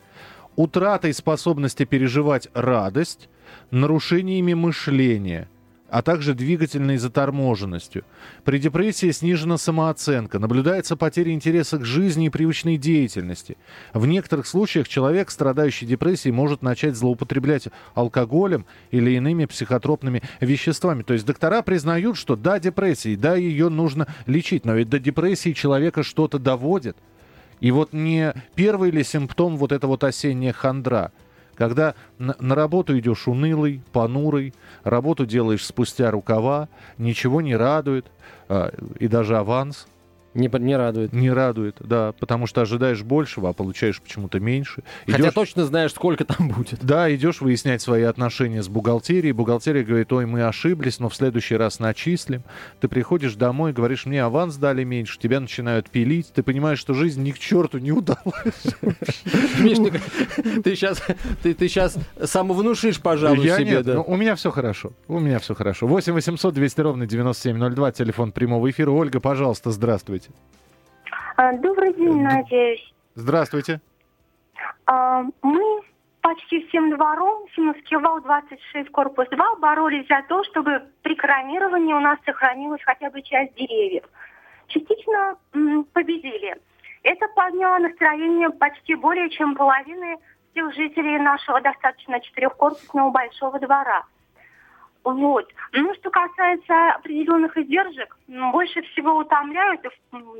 утратой 0.56 1.14
способности 1.14 1.84
переживать 1.84 2.48
радость, 2.54 3.28
нарушениями 3.70 4.54
мышления– 4.54 5.48
а 5.92 6.00
также 6.00 6.32
двигательной 6.32 6.96
заторможенностью. 6.96 8.04
При 8.44 8.58
депрессии 8.58 9.10
снижена 9.10 9.58
самооценка, 9.58 10.38
наблюдается 10.38 10.96
потеря 10.96 11.32
интереса 11.32 11.76
к 11.76 11.84
жизни 11.84 12.26
и 12.26 12.30
привычной 12.30 12.78
деятельности. 12.78 13.58
В 13.92 14.06
некоторых 14.06 14.46
случаях 14.46 14.88
человек, 14.88 15.30
страдающий 15.30 15.84
депрессией, 15.84 16.32
может 16.32 16.62
начать 16.62 16.96
злоупотреблять 16.96 17.68
алкоголем 17.94 18.64
или 18.90 19.10
иными 19.10 19.44
психотропными 19.44 20.22
веществами. 20.40 21.02
То 21.02 21.12
есть 21.12 21.26
доктора 21.26 21.60
признают, 21.60 22.16
что 22.16 22.36
да, 22.36 22.58
депрессия, 22.58 23.14
да, 23.14 23.36
ее 23.36 23.68
нужно 23.68 24.06
лечить, 24.24 24.64
но 24.64 24.72
ведь 24.72 24.88
до 24.88 24.98
депрессии 24.98 25.52
человека 25.52 26.02
что-то 26.02 26.38
доводит. 26.38 26.96
И 27.60 27.70
вот 27.70 27.92
не 27.92 28.32
первый 28.54 28.90
ли 28.90 29.04
симптом 29.04 29.58
вот 29.58 29.72
эта 29.72 29.86
вот 29.86 30.04
осенняя 30.04 30.54
хандра– 30.54 31.12
когда 31.54 31.94
на, 32.18 32.34
работу 32.54 32.98
идешь 32.98 33.28
унылый, 33.28 33.82
понурый, 33.92 34.54
работу 34.84 35.26
делаешь 35.26 35.64
спустя 35.64 36.10
рукава, 36.10 36.68
ничего 36.98 37.40
не 37.40 37.56
радует, 37.56 38.06
э, 38.48 38.70
и 38.98 39.08
даже 39.08 39.36
аванс 39.36 39.86
Не, 40.34 40.48
не 40.60 40.76
радует. 40.76 41.12
Не 41.12 41.30
радует, 41.30 41.76
да, 41.80 42.12
потому 42.18 42.46
что 42.46 42.62
ожидаешь 42.62 43.02
большего, 43.02 43.50
а 43.50 43.52
получаешь 43.52 44.00
почему-то 44.00 44.40
меньше. 44.40 44.82
Хотя 45.06 45.24
Идешь- 45.24 45.34
точно 45.34 45.64
знаешь, 45.66 45.92
сколько 45.92 46.24
там 46.24 46.48
будет. 46.48 46.78
Да, 46.82 47.14
идешь 47.14 47.40
выяснять 47.40 47.82
свои 47.82 48.02
отношения 48.02 48.62
с 48.62 48.68
бухгалтерией. 48.68 49.32
Бухгалтерия 49.32 49.84
говорит, 49.84 50.12
ой, 50.12 50.26
мы 50.26 50.42
ошиблись, 50.44 51.00
но 51.00 51.08
в 51.08 51.14
следующий 51.14 51.56
раз 51.56 51.78
начислим. 51.80 52.42
Ты 52.80 52.88
приходишь 52.88 53.34
домой, 53.34 53.72
говоришь, 53.72 54.06
мне 54.06 54.22
аванс 54.22 54.56
дали 54.56 54.84
меньше, 54.84 55.18
тебя 55.18 55.40
начинают 55.40 55.90
пилить. 55.90 56.32
Ты 56.32 56.42
понимаешь, 56.42 56.78
что 56.78 56.94
жизнь 56.94 57.22
ни 57.22 57.30
к 57.32 57.38
черту 57.38 57.78
не 57.78 57.92
удалась. 57.92 58.22
Миш, 59.60 59.78
ты, 59.78 60.62
ты 60.62 60.74
сейчас, 60.76 61.02
ты, 61.42 61.54
ты 61.54 61.68
сейчас 61.68 61.96
самовнушишь, 62.22 63.00
пожалуй, 63.00 63.44
Я 63.44 63.58
себе. 63.58 63.70
нет, 63.72 63.84
да. 63.84 63.94
ну, 63.94 64.04
у 64.06 64.16
меня 64.16 64.34
все 64.34 64.50
хорошо. 64.50 64.92
У 65.08 65.18
меня 65.18 65.38
все 65.38 65.54
хорошо. 65.54 65.86
8 65.86 66.12
800 66.12 66.54
200 66.54 66.80
ровно 66.80 67.06
9702, 67.06 67.92
телефон 67.92 68.32
прямого 68.32 68.70
эфира. 68.70 68.90
Ольга, 68.90 69.20
пожалуйста, 69.20 69.70
здравствуйте. 69.70 70.21
А, 71.36 71.52
Добрый 71.52 71.92
день, 71.94 72.22
надеюсь. 72.22 72.92
Здравствуйте. 73.14 73.80
А, 74.86 75.24
Мы 75.42 75.82
почти 76.20 76.66
всем 76.68 76.90
двором, 76.94 77.46
Семеновский 77.54 77.96
вал 77.96 78.20
26, 78.20 78.90
корпус 78.90 79.28
2, 79.30 79.56
боролись 79.56 80.06
за 80.08 80.22
то, 80.28 80.42
чтобы 80.44 80.82
при 81.02 81.14
кронировании 81.14 81.92
у 81.92 82.00
нас 82.00 82.18
сохранилась 82.24 82.82
хотя 82.84 83.10
бы 83.10 83.22
часть 83.22 83.54
деревьев. 83.54 84.04
Частично 84.68 85.36
победили. 85.92 86.56
Это 87.02 87.26
подняло 87.34 87.78
настроение 87.78 88.50
почти 88.50 88.94
более 88.94 89.28
чем 89.30 89.54
половины 89.56 90.18
всех 90.52 90.72
жителей 90.74 91.18
нашего 91.18 91.60
достаточно 91.60 92.20
четырехкорпусного 92.20 93.10
большого 93.10 93.58
двора. 93.58 94.04
Вот. 95.04 95.48
Ну, 95.72 95.94
что 95.94 96.10
касается 96.10 96.92
определенных 96.94 97.56
издержек, 97.56 98.16
м, 98.28 98.52
больше 98.52 98.82
всего 98.82 99.16
утомляют 99.18 99.80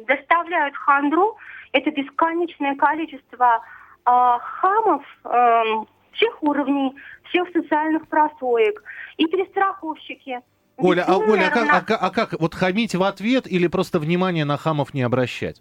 доставляют 0.06 0.76
хандру 0.76 1.36
это 1.72 1.90
бесконечное 1.90 2.76
количество 2.76 3.60
а, 4.04 4.38
хамов 4.38 5.04
эм, 5.24 5.86
всех 6.12 6.42
уровней, 6.42 6.94
всех 7.28 7.48
социальных 7.52 8.06
прослоек 8.08 8.82
и 9.16 9.26
перестраховщики. 9.26 10.40
Оля, 10.76 11.04
а, 11.06 11.16
Оля, 11.18 11.46
а 11.46 11.50
как, 11.50 11.90
а 11.90 12.06
а 12.06 12.10
как? 12.10 12.40
Вот 12.40 12.54
хамить 12.54 12.94
в 12.94 13.02
ответ 13.02 13.46
или 13.46 13.66
просто 13.68 13.98
внимание 13.98 14.44
на 14.44 14.56
хамов 14.56 14.94
не 14.94 15.02
обращать? 15.02 15.60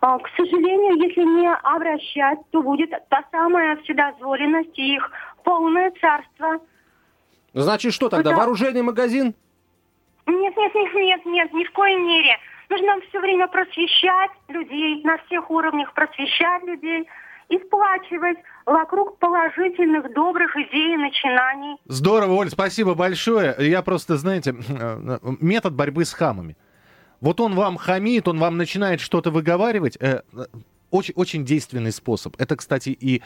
А, 0.00 0.18
К 0.18 0.28
сожалению, 0.36 0.96
если 0.96 1.22
не 1.22 1.52
обращать, 1.52 2.38
то 2.50 2.62
будет 2.62 2.90
та 3.08 3.24
самая 3.30 3.76
вседозволенность 3.76 4.78
и 4.78 4.94
их 4.94 5.10
полное 5.44 5.92
царство. 6.00 6.60
Ну, 7.52 7.62
Значит, 7.62 7.92
что 7.92 8.08
тогда, 8.08 8.30
Да. 8.30 8.36
вооруженный 8.36 8.82
магазин? 8.82 9.34
Нет, 10.26 10.56
нет, 10.56 10.74
нет, 10.74 10.94
нет, 10.94 11.26
нет, 11.26 11.52
ни 11.52 11.64
в 11.64 11.72
коей 11.72 11.96
мере. 11.98 12.36
Нужно 12.68 13.00
все 13.08 13.18
время 13.20 13.48
просвещать 13.48 14.30
людей 14.48 15.02
на 15.02 15.18
всех 15.26 15.50
уровнях, 15.50 15.92
просвещать 15.92 16.62
людей 16.64 17.08
и 17.48 17.58
сплачивать 17.58 18.38
вокруг 18.64 19.18
положительных, 19.18 20.12
добрых 20.14 20.54
идей 20.56 20.94
и 20.94 20.96
начинаний. 20.96 21.76
Здорово, 21.86 22.34
Оль, 22.34 22.50
спасибо 22.50 22.94
большое. 22.94 23.56
Я 23.58 23.82
просто, 23.82 24.16
знаете, 24.16 24.54
метод 25.40 25.74
борьбы 25.74 26.04
с 26.04 26.12
хамами. 26.12 26.56
Вот 27.20 27.40
он 27.40 27.54
вам 27.56 27.76
хамит, 27.76 28.28
он 28.28 28.38
вам 28.38 28.56
начинает 28.56 29.00
что-то 29.00 29.30
выговаривать. 29.32 29.96
э, 30.00 30.22
э, 30.32 30.44
очень, 30.92 31.14
очень 31.16 31.44
действенный 31.44 31.92
способ. 31.92 32.34
Это, 32.38 32.54
кстати, 32.56 32.90
и 32.90 33.18
э, 33.18 33.22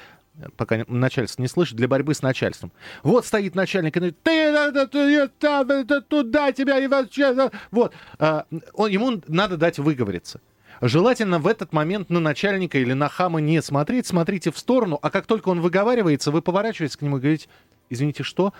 пока 0.56 0.84
начальство 0.88 1.42
не 1.42 1.48
слышит, 1.48 1.76
для 1.76 1.88
борьбы 1.88 2.14
с 2.14 2.22
начальством. 2.22 2.72
Вот 3.02 3.26
стоит 3.26 3.54
начальник 3.54 3.96
и 3.96 4.00
говорит, 4.00 4.22
ты, 4.22 6.00
туда 6.02 6.52
тебя 6.52 6.78
и 6.78 6.86
вообще... 6.86 7.34
да». 7.34 7.50
Вот. 7.70 7.94
А, 8.18 8.46
ему 8.50 9.22
надо 9.28 9.56
дать 9.56 9.78
выговориться. 9.78 10.40
Желательно 10.80 11.38
в 11.38 11.46
этот 11.46 11.72
момент 11.72 12.10
на 12.10 12.20
начальника 12.20 12.78
или 12.78 12.92
на 12.92 13.08
хама 13.08 13.40
не 13.40 13.62
смотреть, 13.62 14.06
смотрите 14.06 14.50
в 14.50 14.58
сторону, 14.58 14.98
а 15.00 15.10
как 15.10 15.26
только 15.26 15.48
он 15.48 15.60
выговаривается, 15.60 16.30
вы 16.30 16.42
поворачиваетесь 16.42 16.96
к 16.96 17.02
нему 17.02 17.18
и 17.18 17.20
говорите, 17.20 17.48
извините, 17.90 18.22
что? 18.22 18.52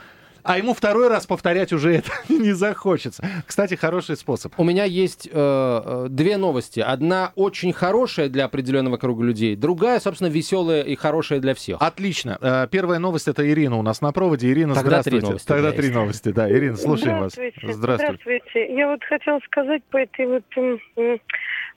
А 0.45 0.59
ему 0.59 0.75
второй 0.75 1.09
раз 1.09 1.27
повторять 1.27 1.73
уже 1.73 1.95
это 1.97 2.11
не 2.29 2.53
захочется. 2.53 3.25
Кстати, 3.47 3.75
хороший 3.75 4.17
способ. 4.17 4.53
У 4.59 4.65
меня 4.65 4.85
есть 4.85 5.27
э, 5.27 5.31
э, 5.35 6.07
две 6.11 6.37
новости. 6.37 6.81
Одна 6.81 7.33
очень 7.35 7.73
хорошая 7.73 8.29
для 8.29 8.45
определенного 8.45 8.99
круга 8.99 9.25
людей, 9.25 9.57
другая, 9.57 10.01
собственно, 10.01 10.29
веселая 10.29 10.83
и 10.83 10.95
хорошая 10.97 11.41
для 11.41 11.55
всех. 11.55 11.79
Отлично. 11.81 12.39
Э, 12.43 12.69
Первая 12.71 12.99
новость 12.99 13.27
это 13.27 13.49
Ирина 13.51 13.77
у 13.77 13.83
нас 13.83 14.03
на 14.03 14.13
проводе. 14.13 14.51
Ирина, 14.51 14.75
Тогда 14.75 15.01
здравствуйте. 15.03 15.19
три 15.21 15.27
новости, 15.29 15.47
Тогда 15.49 15.71
да, 15.71 15.77
три 15.77 15.85
есть. 15.87 15.95
новости, 15.95 16.29
да. 16.33 16.51
Ирина, 16.53 16.77
слушаем 16.77 17.21
вас. 17.21 17.33
Здравствуйте. 17.33 17.73
Здравствуйте. 17.73 18.23
Здравствуйте. 18.23 18.75
Я 18.77 18.89
вот 18.89 19.03
хотела 19.05 19.41
сказать 19.47 19.83
по 19.85 19.97
этой 19.97 20.27
вот 20.27 20.45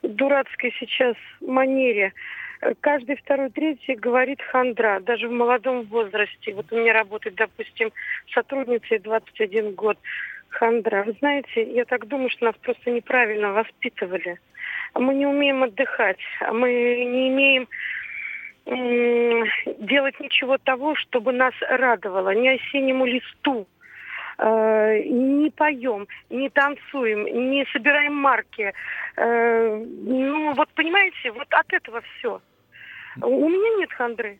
дурацкой 0.01 0.73
сейчас 0.79 1.15
манере. 1.41 2.13
Э, 2.61 2.73
Каждый 2.79 3.15
второй, 3.17 3.49
третий 3.49 3.95
говорит 3.95 4.41
хандра, 4.41 4.99
даже 4.99 5.27
в 5.27 5.31
молодом 5.31 5.83
возрасте. 5.83 6.53
Вот 6.53 6.71
у 6.71 6.77
меня 6.77 6.93
работает, 6.93 7.35
допустим, 7.35 7.91
сотрудница 8.33 8.99
21 8.99 9.73
год 9.73 9.97
хандра. 10.49 11.03
Вы 11.03 11.13
знаете, 11.19 11.63
я 11.73 11.85
так 11.85 12.07
думаю, 12.07 12.29
что 12.29 12.45
нас 12.45 12.55
просто 12.61 12.91
неправильно 12.91 13.53
воспитывали. 13.53 14.39
Мы 14.93 15.13
не 15.13 15.25
умеем 15.25 15.63
отдыхать, 15.63 16.19
а 16.41 16.53
мы 16.53 16.69
не 16.69 17.29
имеем 17.29 17.67
делать 19.79 20.19
ничего 20.19 20.57
того, 20.57 20.95
чтобы 20.95 21.31
нас 21.31 21.53
радовало, 21.61 22.33
ни 22.33 22.49
осеннему 22.49 23.05
листу, 23.05 23.65
э, 24.37 25.03
не 25.03 25.49
поем, 25.51 26.07
не 26.29 26.49
танцуем, 26.49 27.25
не 27.25 27.65
собираем 27.71 28.15
марки. 28.15 28.73
Э, 29.15 29.85
ну, 29.85 30.53
вот 30.53 30.69
понимаете, 30.73 31.31
вот 31.31 31.47
от 31.51 31.73
этого 31.73 32.01
все. 32.01 32.41
У 33.21 33.49
меня 33.49 33.77
нет 33.79 33.91
хандры. 33.93 34.39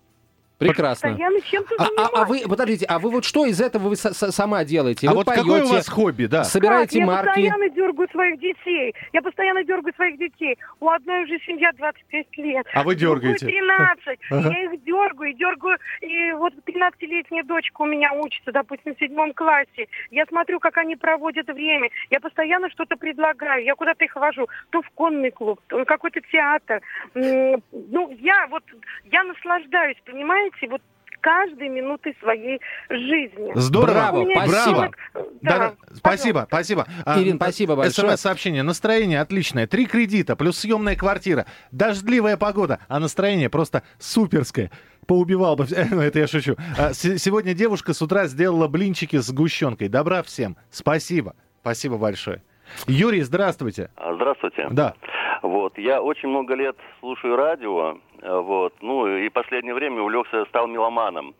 Прекрасно. 0.57 1.09
Постоянно 1.09 1.41
чем-то 1.41 1.75
А, 1.77 1.83
а- 1.97 2.21
а 2.21 2.25
вы, 2.25 2.41
подождите, 2.49 2.85
а 2.87 2.97
вы 2.97 3.11
вот 3.11 3.25
что 3.25 3.45
из 3.45 3.61
этого 3.61 3.89
вы 3.89 3.95
с- 3.95 4.11
с- 4.13 4.31
сама 4.31 4.63
делаете? 4.65 5.07
А 5.07 5.11
Вы 5.11 5.17
вот 5.17 5.27
какое 5.27 5.43
у 5.43 5.47
поете, 5.59 5.73
вас 5.73 5.87
хобби, 5.87 6.25
да? 6.25 6.43
Собираете 6.43 6.99
Как? 6.99 7.07
марки. 7.07 7.27
Я 7.41 7.51
постоянно 7.51 7.69
дергаю 7.69 8.09
своих 8.09 8.39
детей. 8.39 8.95
Я 9.13 9.21
постоянно 9.21 9.63
дергаю 9.63 9.93
своих 9.93 10.17
детей. 10.17 10.57
У 10.79 10.89
одной 10.89 11.25
уже 11.25 11.37
семья 11.45 11.71
25 11.73 12.37
лет. 12.37 12.65
А 12.73 12.83
вы 12.83 12.95
дергаете. 12.95 13.45
13. 13.45 14.19
Ага. 14.31 14.49
Я 14.49 14.63
их 14.73 14.83
дергаю, 14.83 15.31
и 15.31 15.33
дергаю. 15.35 15.77
И 16.01 16.31
вот 16.31 16.53
13-летняя 16.65 17.43
дочка 17.43 17.81
у 17.81 17.85
меня 17.85 18.11
учится, 18.13 18.51
допустим, 18.51 18.95
в 18.95 18.99
седьмом 18.99 19.33
классе. 19.33 19.87
Я 20.09 20.25
смотрю, 20.25 20.59
как 20.59 20.77
они 20.77 20.95
проводят 20.95 21.47
время. 21.47 21.89
Я 22.09 22.19
постоянно 22.19 22.69
что-то 22.71 22.95
предлагаю. 22.95 23.63
Я 23.63 23.75
куда-то 23.75 24.03
их 24.05 24.15
вожу. 24.15 24.47
То 24.71 24.81
в 24.81 24.89
конный 24.95 25.29
клуб, 25.29 25.59
то 25.67 25.77
в 25.77 25.85
какой-то 25.85 26.19
театр. 26.31 26.81
Ну, 27.13 28.11
я 28.19 28.47
вот, 28.49 28.63
я 29.11 29.23
наслаждаюсь, 29.23 29.97
понимаете, 30.05 30.46
вот 30.69 30.81
каждой 31.21 31.67
минутой 31.69 32.15
своей 32.21 32.59
жизни. 32.89 33.51
Здорово. 33.55 33.93
Браво, 33.93 34.25
спасибо. 34.31 34.69
ребенок- 34.69 34.97
Да, 35.41 35.57
Да, 35.57 35.73
спасибо, 35.95 36.45
спасибо. 36.47 36.85
А, 37.05 37.21
Ирин, 37.21 37.35
спасибо 37.37 37.75
большое. 37.75 38.09
СМС-сообщение. 38.11 38.63
Настроение 38.63 39.19
отличное. 39.21 39.67
Три 39.67 39.85
кредита, 39.87 40.35
плюс 40.35 40.59
съемная 40.59 40.95
квартира. 40.95 41.45
Дождливая 41.71 42.37
погода, 42.37 42.79
а 42.87 42.99
настроение 42.99 43.49
просто 43.49 43.83
суперское. 43.99 44.71
Поубивал 45.07 45.55
бы. 45.55 45.65
Ну, 45.91 46.01
это 46.01 46.19
я 46.19 46.27
шучу. 46.27 46.55
А, 46.77 46.93
Сегодня 46.93 47.53
девушка 47.53 47.93
с 47.93 48.01
утра 48.01 48.27
сделала 48.27 48.67
блинчики 48.67 49.17
с 49.17 49.25
сгущенкой. 49.25 49.89
Добра 49.89 50.21
всем. 50.23 50.55
Спасибо. 50.69 51.35
Спасибо 51.61 51.97
большое. 51.97 52.41
Юрий, 52.87 53.21
здравствуйте. 53.21 53.89
Здравствуйте. 53.97 54.67
Да. 54.71 54.93
Вот, 55.41 55.77
я 55.77 56.01
очень 56.01 56.29
много 56.29 56.53
лет 56.55 56.75
слушаю 56.99 57.35
радио, 57.35 57.97
вот, 58.27 58.73
ну 58.81 59.07
и 59.07 59.29
последнее 59.29 59.73
время 59.73 60.01
увлекся, 60.01 60.45
стал 60.45 60.67
меломаном. 60.67 61.33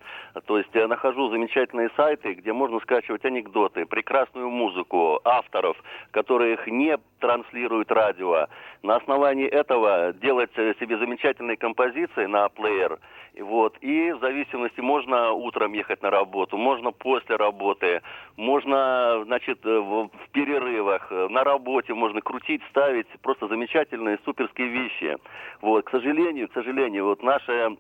То 0.46 0.58
есть 0.58 0.70
я 0.74 0.88
нахожу 0.88 1.30
замечательные 1.30 1.90
сайты, 1.96 2.34
где 2.34 2.54
можно 2.54 2.80
скачивать 2.80 3.26
анекдоты, 3.26 3.86
прекрасную 3.86 4.50
музыку 4.50 5.20
авторов, 5.24 5.78
которые 6.12 6.54
их 6.54 6.68
не 6.68 6.98
транслируют 7.20 7.92
радио. 7.92 8.48
На 8.84 8.96
основании 8.96 9.48
этого 9.48 10.14
делать 10.14 10.52
э, 10.56 10.74
себе 10.80 10.98
замечательные 10.98 11.58
композиции 11.58 12.26
на 12.26 12.48
плеер. 12.50 13.00
Вот. 13.40 13.78
И 13.82 14.12
в 14.12 14.20
зависимости, 14.20 14.80
можно 14.80 15.32
утром 15.32 15.74
ехать 15.74 16.02
на 16.02 16.10
работу, 16.10 16.58
можно 16.58 16.92
после 16.92 17.36
работы, 17.36 18.02
можно, 18.36 19.24
значит, 19.26 19.66
э, 19.66 19.80
в 19.80 20.08
в 20.08 20.30
перерывах, 20.32 21.08
э, 21.12 21.28
на 21.30 21.44
работе 21.44 21.94
можно 21.94 22.22
крутить, 22.22 22.62
ставить 22.70 23.08
просто 23.22 23.48
замечательные, 23.48 24.20
суперские 24.26 24.68
вещи. 24.68 25.18
Вот. 25.62 25.86
К 25.86 25.92
сожалению, 25.92 26.48
к 26.48 26.54
сожалению, 26.54 26.77
вот 27.02 27.24
наше 27.24 27.78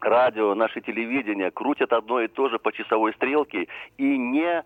радио, 0.00 0.54
наше 0.54 0.80
телевидение 0.80 1.50
крутят 1.50 1.92
одно 1.92 2.20
и 2.20 2.28
то 2.28 2.48
же 2.48 2.58
по 2.58 2.72
часовой 2.72 3.12
стрелке 3.14 3.68
и 3.98 4.18
не 4.18 4.64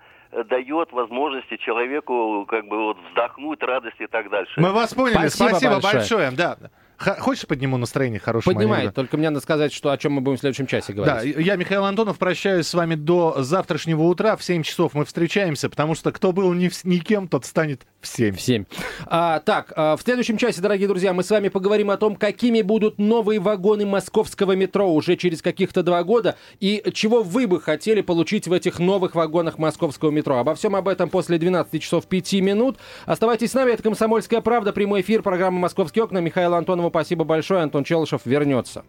дает 0.49 0.93
возможности 0.93 1.57
человеку 1.59 2.47
как 2.49 2.67
бы 2.67 2.79
вот 2.79 2.99
вздохнуть 3.09 3.63
радости 3.63 4.03
и 4.03 4.07
так 4.07 4.31
дальше. 4.31 4.61
Мы 4.61 4.73
вас 4.73 4.95
поняли. 4.95 5.29
Спасибо 5.29 5.49
Спасибо, 5.49 5.73
большое. 5.75 5.95
большое. 5.95 6.31
Да. 6.33 6.57
Х- 6.97 7.17
Хочешь 7.21 7.47
подниму 7.47 7.77
настроение 7.77 8.21
Поднимает. 8.21 8.83
анекдотом? 8.85 8.93
Только 9.05 9.17
мне 9.17 9.31
надо 9.31 9.41
сказать, 9.43 9.73
что 9.73 9.91
о 9.91 9.99
чем 9.99 10.13
мы 10.13 10.21
будем 10.21 10.37
в 10.37 10.41
следующем 10.41 10.67
часе 10.67 10.93
Да, 10.93 11.03
говорить. 11.05 11.37
я, 11.39 11.57
Михаил 11.57 11.85
Антонов, 11.85 12.19
прощаюсь 12.19 12.67
с 12.67 12.75
вами 12.75 12.95
до 12.95 13.37
завтрашнего 13.43 14.03
утра. 14.05 14.37
В 14.37 14.45
7 14.45 14.63
часов 14.63 14.95
мы 14.95 15.05
встречаемся, 15.05 15.69
потому 15.69 15.95
что 15.95 16.13
кто 16.13 16.33
был 16.33 16.53
ни 16.53 16.71
никем, 16.85 17.29
тот 17.29 17.45
станет 17.45 17.83
в 18.01 18.07
7. 18.07 18.37
В 18.37 18.41
7. 18.41 18.65
А, 19.07 19.41
так, 19.41 19.73
а, 19.77 19.97
в 19.97 20.03
следующем 20.03 20.37
часе, 20.37 20.61
дорогие 20.61 20.87
друзья, 20.89 21.13
мы 21.13 21.23
с 21.25 21.31
вами 21.31 21.49
поговорим 21.49 21.91
о 21.91 21.97
том, 21.97 22.17
какими 22.17 22.63
будут 22.63 22.99
новые 22.99 23.41
вагоны 23.41 23.87
московского 23.87 24.53
метро 24.53 24.93
уже 24.93 25.17
через 25.17 25.43
каких-то 25.43 25.83
два 25.83 26.05
года 26.05 26.37
и 26.61 26.83
чего 26.95 27.23
вы 27.23 27.47
бы 27.47 27.61
хотели 27.61 28.01
получить 28.03 28.47
в 28.47 28.53
этих 28.53 28.79
новых 28.79 29.15
вагонах 29.15 29.59
московского 29.59 30.11
метро. 30.11 30.39
Обо 30.39 30.55
всем 30.55 30.77
об 30.77 30.89
этом 30.89 31.11
после 31.11 31.39
12 31.39 31.83
часов 31.83 32.07
5 32.07 32.35
минут. 32.35 32.79
Оставайтесь 33.07 33.51
с 33.51 33.55
нами, 33.55 33.73
это 33.73 33.83
«Комсомольская 33.83 34.41
правда», 34.41 34.73
прямой 34.73 35.01
эфир 35.01 35.23
программы 35.23 35.59
«Московские 35.59 36.05
окна». 36.05 36.19
Михаилу 36.19 36.55
Антонову 36.85 36.91
спасибо 36.91 37.25
большое, 37.25 37.63
Антон 37.63 37.85
Челышев 37.85 38.27
вернется. 38.27 38.83